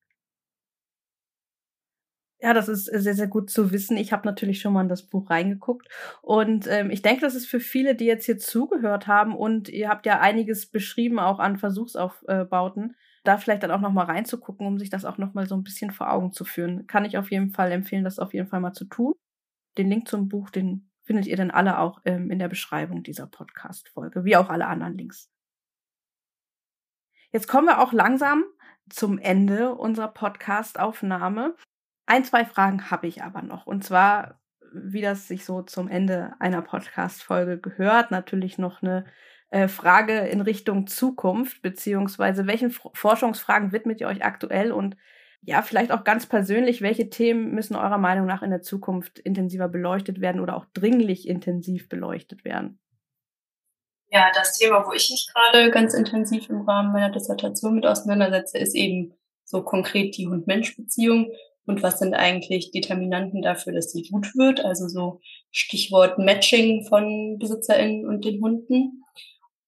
[2.44, 3.96] Ja, das ist sehr, sehr gut zu wissen.
[3.96, 5.88] Ich habe natürlich schon mal in das Buch reingeguckt.
[6.22, 9.88] Und ähm, ich denke, das ist für viele, die jetzt hier zugehört haben und ihr
[9.88, 14.76] habt ja einiges beschrieben, auch an Versuchsaufbauten, da vielleicht dann auch noch mal reinzugucken, um
[14.76, 16.88] sich das auch noch mal so ein bisschen vor Augen zu führen.
[16.88, 19.14] Kann ich auf jeden Fall empfehlen, das auf jeden Fall mal zu tun.
[19.78, 23.28] Den Link zum Buch, den findet ihr dann alle auch ähm, in der Beschreibung dieser
[23.28, 25.30] Podcast-Folge, wie auch alle anderen Links.
[27.30, 28.42] Jetzt kommen wir auch langsam
[28.90, 31.54] zum Ende unserer Podcast-Aufnahme.
[32.12, 33.66] Ein, zwei Fragen habe ich aber noch.
[33.66, 34.38] Und zwar,
[34.70, 39.06] wie das sich so zum Ende einer Podcast-Folge gehört, natürlich noch eine
[39.48, 44.94] äh, Frage in Richtung Zukunft, beziehungsweise welchen Forschungsfragen widmet ihr euch aktuell und
[45.40, 49.68] ja, vielleicht auch ganz persönlich, welche Themen müssen eurer Meinung nach in der Zukunft intensiver
[49.68, 52.78] beleuchtet werden oder auch dringlich intensiv beleuchtet werden?
[54.10, 58.58] Ja, das Thema, wo ich mich gerade ganz intensiv im Rahmen meiner Dissertation mit auseinandersetze,
[58.58, 61.32] ist eben so konkret die Hund-Mensch-Beziehung
[61.66, 64.64] und was sind eigentlich Determinanten dafür, dass sie gut wird.
[64.64, 69.04] Also so Stichwort Matching von BesitzerInnen und den Hunden.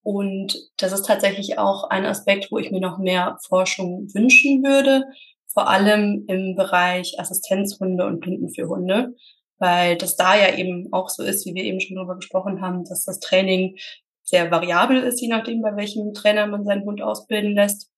[0.03, 5.05] Und das ist tatsächlich auch ein Aspekt, wo ich mir noch mehr Forschung wünschen würde,
[5.47, 9.15] vor allem im Bereich Assistenzhunde und Binden für Hunde,
[9.57, 12.83] weil das da ja eben auch so ist, wie wir eben schon darüber gesprochen haben,
[12.83, 13.77] dass das Training
[14.21, 17.89] sehr variabel ist, je nachdem, bei welchem Trainer man seinen Hund ausbilden lässt.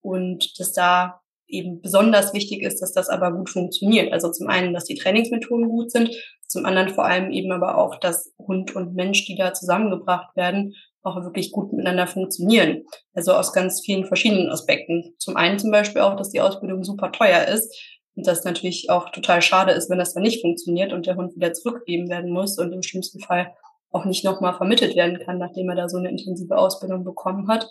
[0.00, 4.12] Und dass da eben besonders wichtig ist, dass das aber gut funktioniert.
[4.12, 6.10] Also zum einen, dass die Trainingsmethoden gut sind,
[6.46, 10.74] zum anderen vor allem eben aber auch, dass Hund und Mensch, die da zusammengebracht werden,
[11.02, 12.84] auch wirklich gut miteinander funktionieren.
[13.14, 15.14] Also aus ganz vielen verschiedenen Aspekten.
[15.18, 17.74] Zum einen zum Beispiel auch, dass die Ausbildung super teuer ist
[18.14, 21.36] und das natürlich auch total schade ist, wenn das dann nicht funktioniert und der Hund
[21.36, 23.54] wieder zurückgegeben werden muss und im schlimmsten Fall
[23.90, 27.70] auch nicht nochmal vermittelt werden kann, nachdem er da so eine intensive Ausbildung bekommen hat.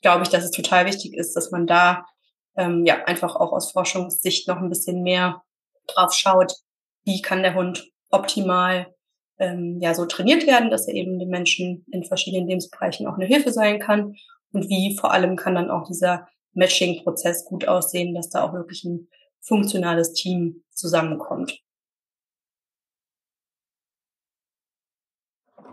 [0.00, 2.04] Glaube ich, dass es total wichtig ist, dass man da
[2.56, 5.42] ähm, ja einfach auch aus Forschungssicht noch ein bisschen mehr
[5.86, 6.54] drauf schaut,
[7.04, 8.94] wie kann der Hund optimal
[9.38, 13.26] ähm, ja so trainiert werden, dass er eben den Menschen in verschiedenen Lebensbereichen auch eine
[13.26, 14.14] Hilfe sein kann
[14.52, 18.84] und wie vor allem kann dann auch dieser Matching-Prozess gut aussehen, dass da auch wirklich
[18.84, 19.08] ein
[19.40, 21.58] funktionales Team zusammenkommt.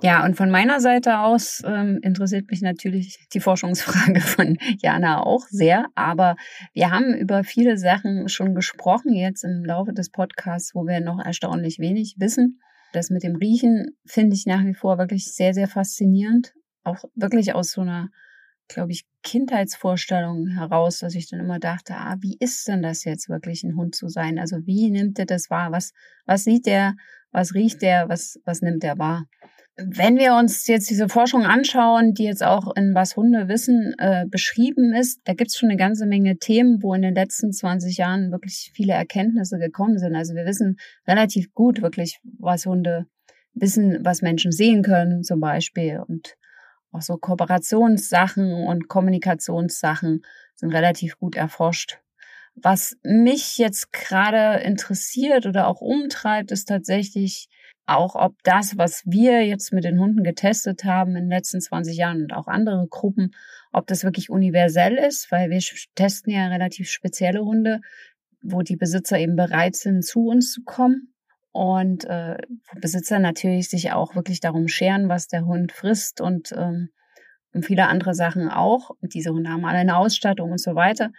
[0.02, 5.46] Ja, und von meiner Seite aus ähm, interessiert mich natürlich die Forschungsfrage von Jana auch
[5.50, 5.88] sehr.
[5.94, 6.38] Aber
[6.74, 11.20] wir haben über viele Sachen schon gesprochen jetzt im Laufe des Podcasts, wo wir noch
[11.20, 12.62] erstaunlich wenig wissen.
[12.94, 16.54] Das mit dem Riechen finde ich nach wie vor wirklich sehr, sehr faszinierend.
[16.84, 18.08] Auch wirklich aus so einer,
[18.70, 23.28] glaube ich, Kindheitsvorstellung heraus, dass ich dann immer dachte, ah, wie ist denn das jetzt
[23.28, 24.40] wirklich, ein Hund zu sein?
[24.40, 25.74] Also wie nimmt er das wahr?
[25.74, 25.92] Was,
[26.26, 26.96] was sieht der?
[27.32, 28.08] Was riecht der?
[28.08, 29.26] Was, was nimmt er wahr?
[29.82, 34.26] Wenn wir uns jetzt diese Forschung anschauen, die jetzt auch in Was Hunde wissen äh,
[34.28, 37.98] beschrieben ist, da gibt es schon eine ganze Menge Themen, wo in den letzten 20
[37.98, 40.16] Jahren wirklich viele Erkenntnisse gekommen sind.
[40.16, 40.78] Also wir wissen
[41.08, 43.06] relativ gut wirklich, was Hunde
[43.54, 46.02] wissen, was Menschen sehen können zum Beispiel.
[46.06, 46.36] Und
[46.92, 50.24] auch so Kooperationssachen und Kommunikationssachen
[50.56, 52.00] sind relativ gut erforscht.
[52.56, 57.48] Was mich jetzt gerade interessiert oder auch umtreibt, ist tatsächlich
[57.90, 61.98] auch ob das, was wir jetzt mit den Hunden getestet haben in den letzten 20
[61.98, 63.32] Jahren und auch andere Gruppen,
[63.72, 65.60] ob das wirklich universell ist, weil wir
[65.96, 67.82] testen ja relativ spezielle Hunde,
[68.42, 71.14] wo die Besitzer eben bereit sind, zu uns zu kommen.
[71.52, 72.38] Und äh,
[72.80, 76.90] Besitzer natürlich sich auch wirklich darum scheren, was der Hund frisst und, ähm,
[77.54, 78.92] und viele andere Sachen auch.
[79.02, 81.12] Und diese Hunde haben alle eine Ausstattung und so weiter.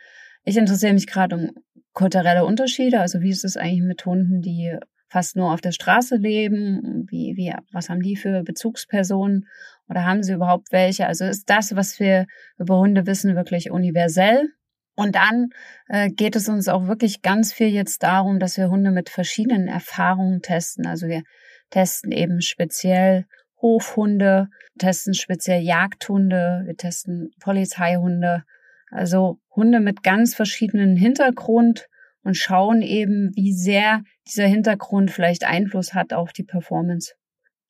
[0.45, 1.51] Ich interessiere mich gerade um
[1.93, 3.01] kulturelle Unterschiede.
[3.01, 4.79] Also wie ist es eigentlich mit Hunden, die
[5.11, 7.07] fast nur auf der Straße leben?
[7.11, 9.47] Wie, wie, was haben die für Bezugspersonen?
[9.89, 11.07] Oder haben sie überhaupt welche?
[11.07, 12.27] Also ist das, was wir
[12.59, 14.49] über Hunde wissen, wirklich universell?
[14.95, 15.49] Und dann
[15.89, 19.67] äh, geht es uns auch wirklich ganz viel jetzt darum, dass wir Hunde mit verschiedenen
[19.67, 20.87] Erfahrungen testen.
[20.87, 21.23] Also wir
[21.71, 23.27] testen eben speziell
[23.61, 24.49] Hofhunde,
[24.79, 28.45] testen speziell Jagdhunde, wir testen Polizeihunde,
[28.91, 31.89] also Hunde mit ganz verschiedenen Hintergrund
[32.23, 37.15] und schauen eben, wie sehr dieser Hintergrund vielleicht Einfluss hat auf die Performance.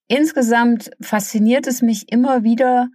[0.09, 2.89] Insgesamt fasziniert es mich immer wieder,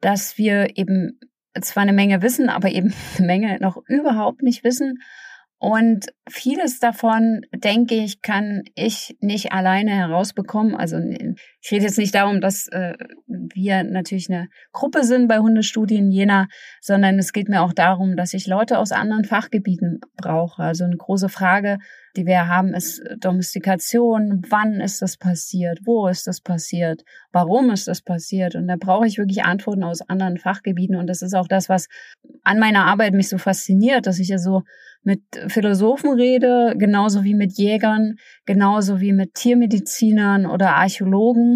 [0.00, 1.20] dass wir eben
[1.60, 4.98] zwar eine Menge wissen, aber eben eine Menge noch überhaupt nicht wissen
[5.64, 10.74] und vieles davon, denke ich, kann ich nicht alleine herausbekommen.
[10.74, 10.98] Also
[11.64, 12.92] ich rede jetzt nicht darum, dass äh,
[13.26, 16.46] wir natürlich eine Gruppe sind bei Hundestudien Jena,
[16.82, 20.62] sondern es geht mir auch darum, dass ich Leute aus anderen Fachgebieten brauche.
[20.62, 21.78] Also eine große Frage,
[22.16, 24.42] die wir haben, ist Domestikation.
[24.50, 25.80] Wann ist das passiert?
[25.86, 27.02] Wo ist das passiert?
[27.32, 28.54] Warum ist das passiert?
[28.56, 30.96] Und da brauche ich wirklich Antworten aus anderen Fachgebieten.
[30.96, 31.88] Und das ist auch das, was
[32.42, 34.64] an meiner Arbeit mich so fasziniert, dass ich ja so
[35.02, 41.53] mit Philosophen rede, genauso wie mit Jägern, genauso wie mit Tiermedizinern oder Archäologen.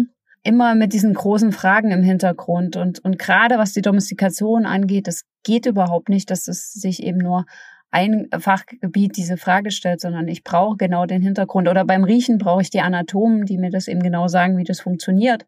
[0.49, 2.75] Immer mit diesen großen Fragen im Hintergrund.
[2.75, 7.19] Und, und gerade was die Domestikation angeht, das geht überhaupt nicht, dass es sich eben
[7.19, 7.45] nur
[7.91, 11.67] ein Fachgebiet diese Frage stellt, sondern ich brauche genau den Hintergrund.
[11.67, 14.79] Oder beim Riechen brauche ich die Anatomen, die mir das eben genau sagen, wie das
[14.79, 15.43] funktioniert.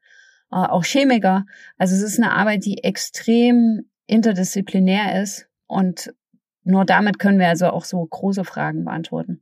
[0.52, 1.48] Äh, auch Chemiker.
[1.80, 6.14] Also es ist eine Arbeit, die extrem interdisziplinär ist und
[6.64, 9.42] nur damit können wir also auch so große Fragen beantworten.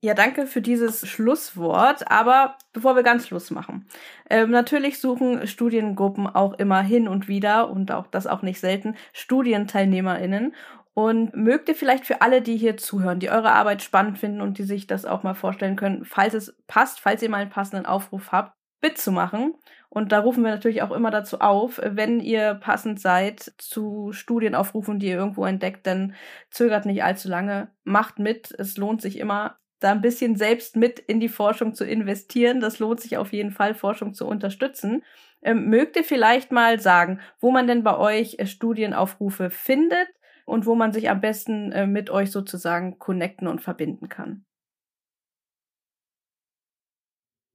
[0.00, 2.08] Ja, danke für dieses Schlusswort.
[2.10, 3.88] Aber bevor wir ganz Schluss machen,
[4.30, 8.94] ähm, natürlich suchen Studiengruppen auch immer hin und wieder und auch das auch nicht selten
[9.12, 10.54] StudienteilnehmerInnen.
[10.94, 14.58] Und mögt ihr vielleicht für alle, die hier zuhören, die eure Arbeit spannend finden und
[14.58, 17.86] die sich das auch mal vorstellen können, falls es passt, falls ihr mal einen passenden
[17.86, 19.54] Aufruf habt, mitzumachen
[19.90, 24.98] Und da rufen wir natürlich auch immer dazu auf, wenn ihr passend seid zu Studienaufrufen,
[24.98, 26.14] die ihr irgendwo entdeckt, dann
[26.50, 28.52] zögert nicht allzu lange, macht mit.
[28.58, 32.60] Es lohnt sich immer, da ein bisschen selbst mit in die Forschung zu investieren.
[32.60, 35.04] Das lohnt sich auf jeden Fall, Forschung zu unterstützen.
[35.42, 40.08] Ähm, mögt ihr vielleicht mal sagen, wo man denn bei euch äh, Studienaufrufe findet
[40.46, 44.44] und wo man sich am besten äh, mit euch sozusagen connecten und verbinden kann?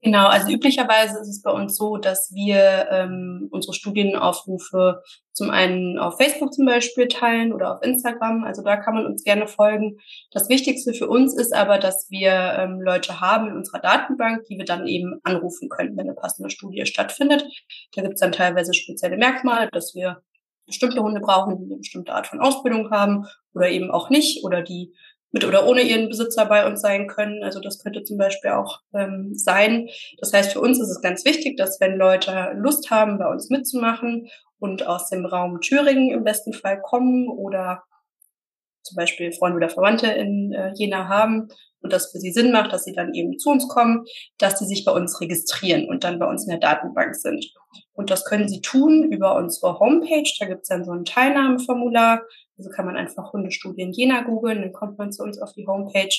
[0.04, 5.02] Genau, also üblicherweise ist es bei uns so, dass wir ähm, unsere Studienaufrufe
[5.32, 8.44] zum einen auf Facebook zum Beispiel teilen oder auf Instagram.
[8.44, 10.00] Also da kann man uns gerne folgen.
[10.32, 14.58] Das Wichtigste für uns ist aber, dass wir ähm, Leute haben in unserer Datenbank, die
[14.58, 17.46] wir dann eben anrufen können, wenn eine passende Studie stattfindet.
[17.96, 20.22] Da gibt es dann teilweise spezielle Merkmale, dass wir
[20.66, 24.62] bestimmte Hunde brauchen, die eine bestimmte Art von Ausbildung haben oder eben auch nicht oder
[24.62, 24.94] die
[25.34, 27.44] mit oder ohne ihren Besitzer bei uns sein können.
[27.44, 29.90] Also das könnte zum Beispiel auch ähm, sein.
[30.20, 33.50] Das heißt, für uns ist es ganz wichtig, dass wenn Leute Lust haben, bei uns
[33.50, 34.30] mitzumachen
[34.60, 37.84] und aus dem Raum Thüringen im besten Fall kommen oder
[38.84, 41.48] zum Beispiel Freunde oder Verwandte in äh, Jena haben
[41.82, 44.06] und das für sie Sinn macht, dass sie dann eben zu uns kommen,
[44.38, 47.44] dass sie sich bei uns registrieren und dann bei uns in der Datenbank sind.
[47.94, 50.30] Und das können sie tun über unsere Homepage.
[50.40, 52.24] Da gibt es dann so ein Teilnahmeformular.
[52.58, 56.16] Also kann man einfach Hundestudien Jena googeln, dann kommt man zu uns auf die Homepage.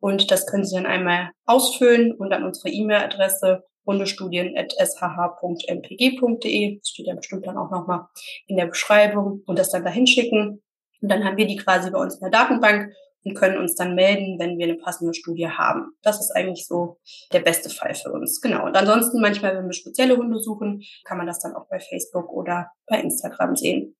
[0.00, 7.14] Und das können Sie dann einmal ausfüllen und an unsere E-Mail-Adresse hundestudien.sh.mpg.de, das steht ja
[7.14, 8.06] bestimmt dann auch nochmal
[8.46, 10.62] in der Beschreibung, und das dann dahin schicken.
[11.02, 12.94] Und dann haben wir die quasi bei uns in der Datenbank
[13.24, 15.92] und können uns dann melden, wenn wir eine passende Studie haben.
[16.02, 16.98] Das ist eigentlich so
[17.32, 18.40] der beste Fall für uns.
[18.40, 18.66] Genau.
[18.66, 22.32] Und ansonsten manchmal, wenn wir spezielle Hunde suchen, kann man das dann auch bei Facebook
[22.32, 23.96] oder bei Instagram sehen.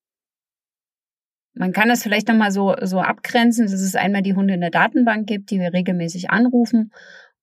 [1.53, 4.71] Man kann das vielleicht nochmal so, so abgrenzen, dass es einmal die Hunde in der
[4.71, 6.93] Datenbank gibt, die wir regelmäßig anrufen.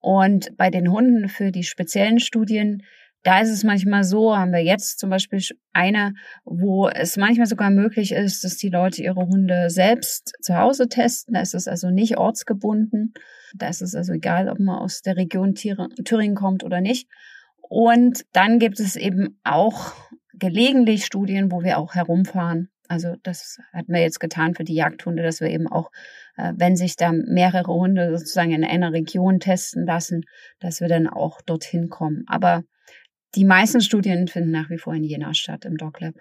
[0.00, 2.82] Und bei den Hunden für die speziellen Studien
[3.22, 5.40] da ist es manchmal so, haben wir jetzt zum Beispiel
[5.72, 6.14] eine,
[6.44, 11.34] wo es manchmal sogar möglich ist, dass die Leute ihre Hunde selbst zu Hause testen.
[11.34, 13.12] Da ist es also nicht ortsgebunden.
[13.54, 17.08] Da ist es also egal, ob man aus der Region Thüringen kommt oder nicht.
[17.60, 19.92] Und dann gibt es eben auch
[20.34, 22.70] gelegentlich Studien, wo wir auch herumfahren.
[22.88, 25.90] Also das hatten wir jetzt getan für die Jagdhunde, dass wir eben auch,
[26.36, 30.22] äh, wenn sich da mehrere Hunde sozusagen in einer Region testen lassen,
[30.58, 32.24] dass wir dann auch dorthin kommen.
[32.26, 32.62] Aber
[33.34, 36.14] die meisten Studien finden nach wie vor in Jena statt, im DocLab.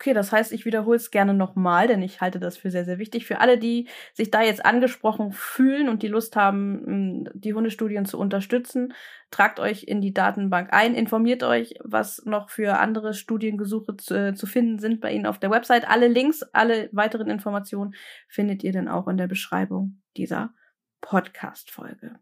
[0.00, 3.00] Okay, das heißt, ich wiederhole es gerne nochmal, denn ich halte das für sehr, sehr
[3.00, 3.26] wichtig.
[3.26, 8.16] Für alle, die sich da jetzt angesprochen fühlen und die Lust haben, die Hundestudien zu
[8.16, 8.94] unterstützen,
[9.32, 14.34] tragt euch in die Datenbank ein, informiert euch, was noch für andere Studiengesuche zu, äh,
[14.34, 15.88] zu finden sind bei Ihnen auf der Website.
[15.88, 17.96] Alle Links, alle weiteren Informationen
[18.28, 20.54] findet ihr dann auch in der Beschreibung dieser
[21.00, 22.20] Podcast-Folge.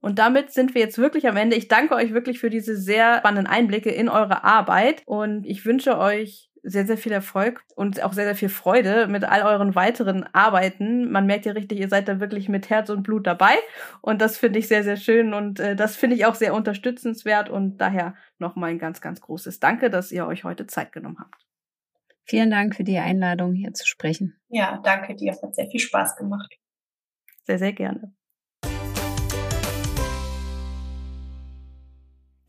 [0.00, 1.56] Und damit sind wir jetzt wirklich am Ende.
[1.56, 5.98] Ich danke euch wirklich für diese sehr spannenden Einblicke in eure Arbeit und ich wünsche
[5.98, 10.24] euch sehr, sehr viel Erfolg und auch sehr, sehr viel Freude mit all euren weiteren
[10.34, 11.10] Arbeiten.
[11.10, 13.54] Man merkt ja richtig, ihr seid da wirklich mit Herz und Blut dabei.
[14.02, 17.48] Und das finde ich sehr, sehr schön und äh, das finde ich auch sehr unterstützenswert.
[17.48, 21.46] Und daher nochmal ein ganz, ganz großes Danke, dass ihr euch heute Zeit genommen habt.
[22.24, 24.38] Vielen Dank für die Einladung, hier zu sprechen.
[24.48, 25.32] Ja, danke dir.
[25.32, 26.54] Es hat sehr viel Spaß gemacht.
[27.44, 28.14] Sehr, sehr gerne.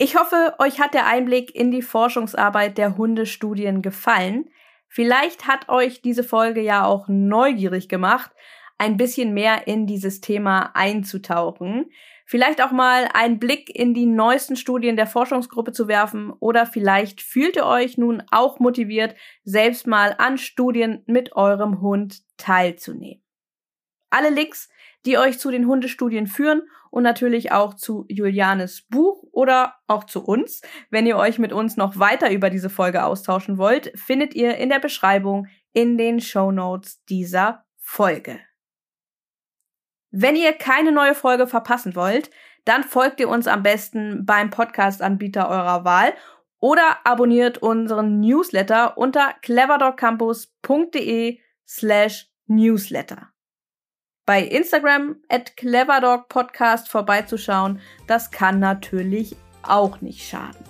[0.03, 4.49] Ich hoffe, euch hat der Einblick in die Forschungsarbeit der Hundestudien gefallen.
[4.87, 8.31] Vielleicht hat euch diese Folge ja auch neugierig gemacht,
[8.79, 11.91] ein bisschen mehr in dieses Thema einzutauchen.
[12.25, 17.21] Vielleicht auch mal einen Blick in die neuesten Studien der Forschungsgruppe zu werfen oder vielleicht
[17.21, 23.23] fühlt ihr euch nun auch motiviert, selbst mal an Studien mit eurem Hund teilzunehmen.
[24.09, 24.67] Alle Links
[25.05, 30.23] die euch zu den Hundestudien führen und natürlich auch zu Julianes Buch oder auch zu
[30.23, 30.61] uns.
[30.89, 34.69] Wenn ihr euch mit uns noch weiter über diese Folge austauschen wollt, findet ihr in
[34.69, 38.39] der Beschreibung in den Show Notes dieser Folge.
[40.11, 42.29] Wenn ihr keine neue Folge verpassen wollt,
[42.65, 46.13] dann folgt ihr uns am besten beim Podcast-Anbieter eurer Wahl
[46.59, 53.31] oder abonniert unseren Newsletter unter cleverdogcampus.de slash newsletter
[54.25, 57.79] bei Instagram at cleverdogpodcast vorbeizuschauen.
[58.07, 60.65] Das kann natürlich auch nicht schaden.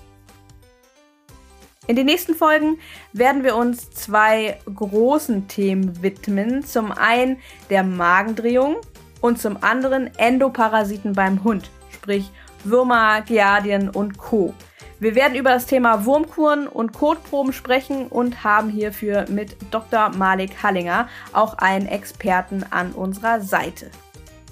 [1.88, 2.78] In den nächsten Folgen
[3.12, 6.64] werden wir uns zwei großen Themen widmen.
[6.64, 7.40] Zum einen
[7.70, 8.78] der Magendrehung
[9.20, 12.32] und zum anderen Endoparasiten beim Hund, sprich
[12.64, 14.54] Würmer, Giardien und Co.
[15.02, 20.10] Wir werden über das Thema Wurmkuren und Kotproben sprechen und haben hierfür mit Dr.
[20.10, 23.90] Malik Hallinger auch einen Experten an unserer Seite.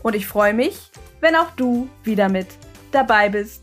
[0.01, 0.89] Und ich freue mich,
[1.19, 2.47] wenn auch du wieder mit
[2.91, 3.61] dabei bist.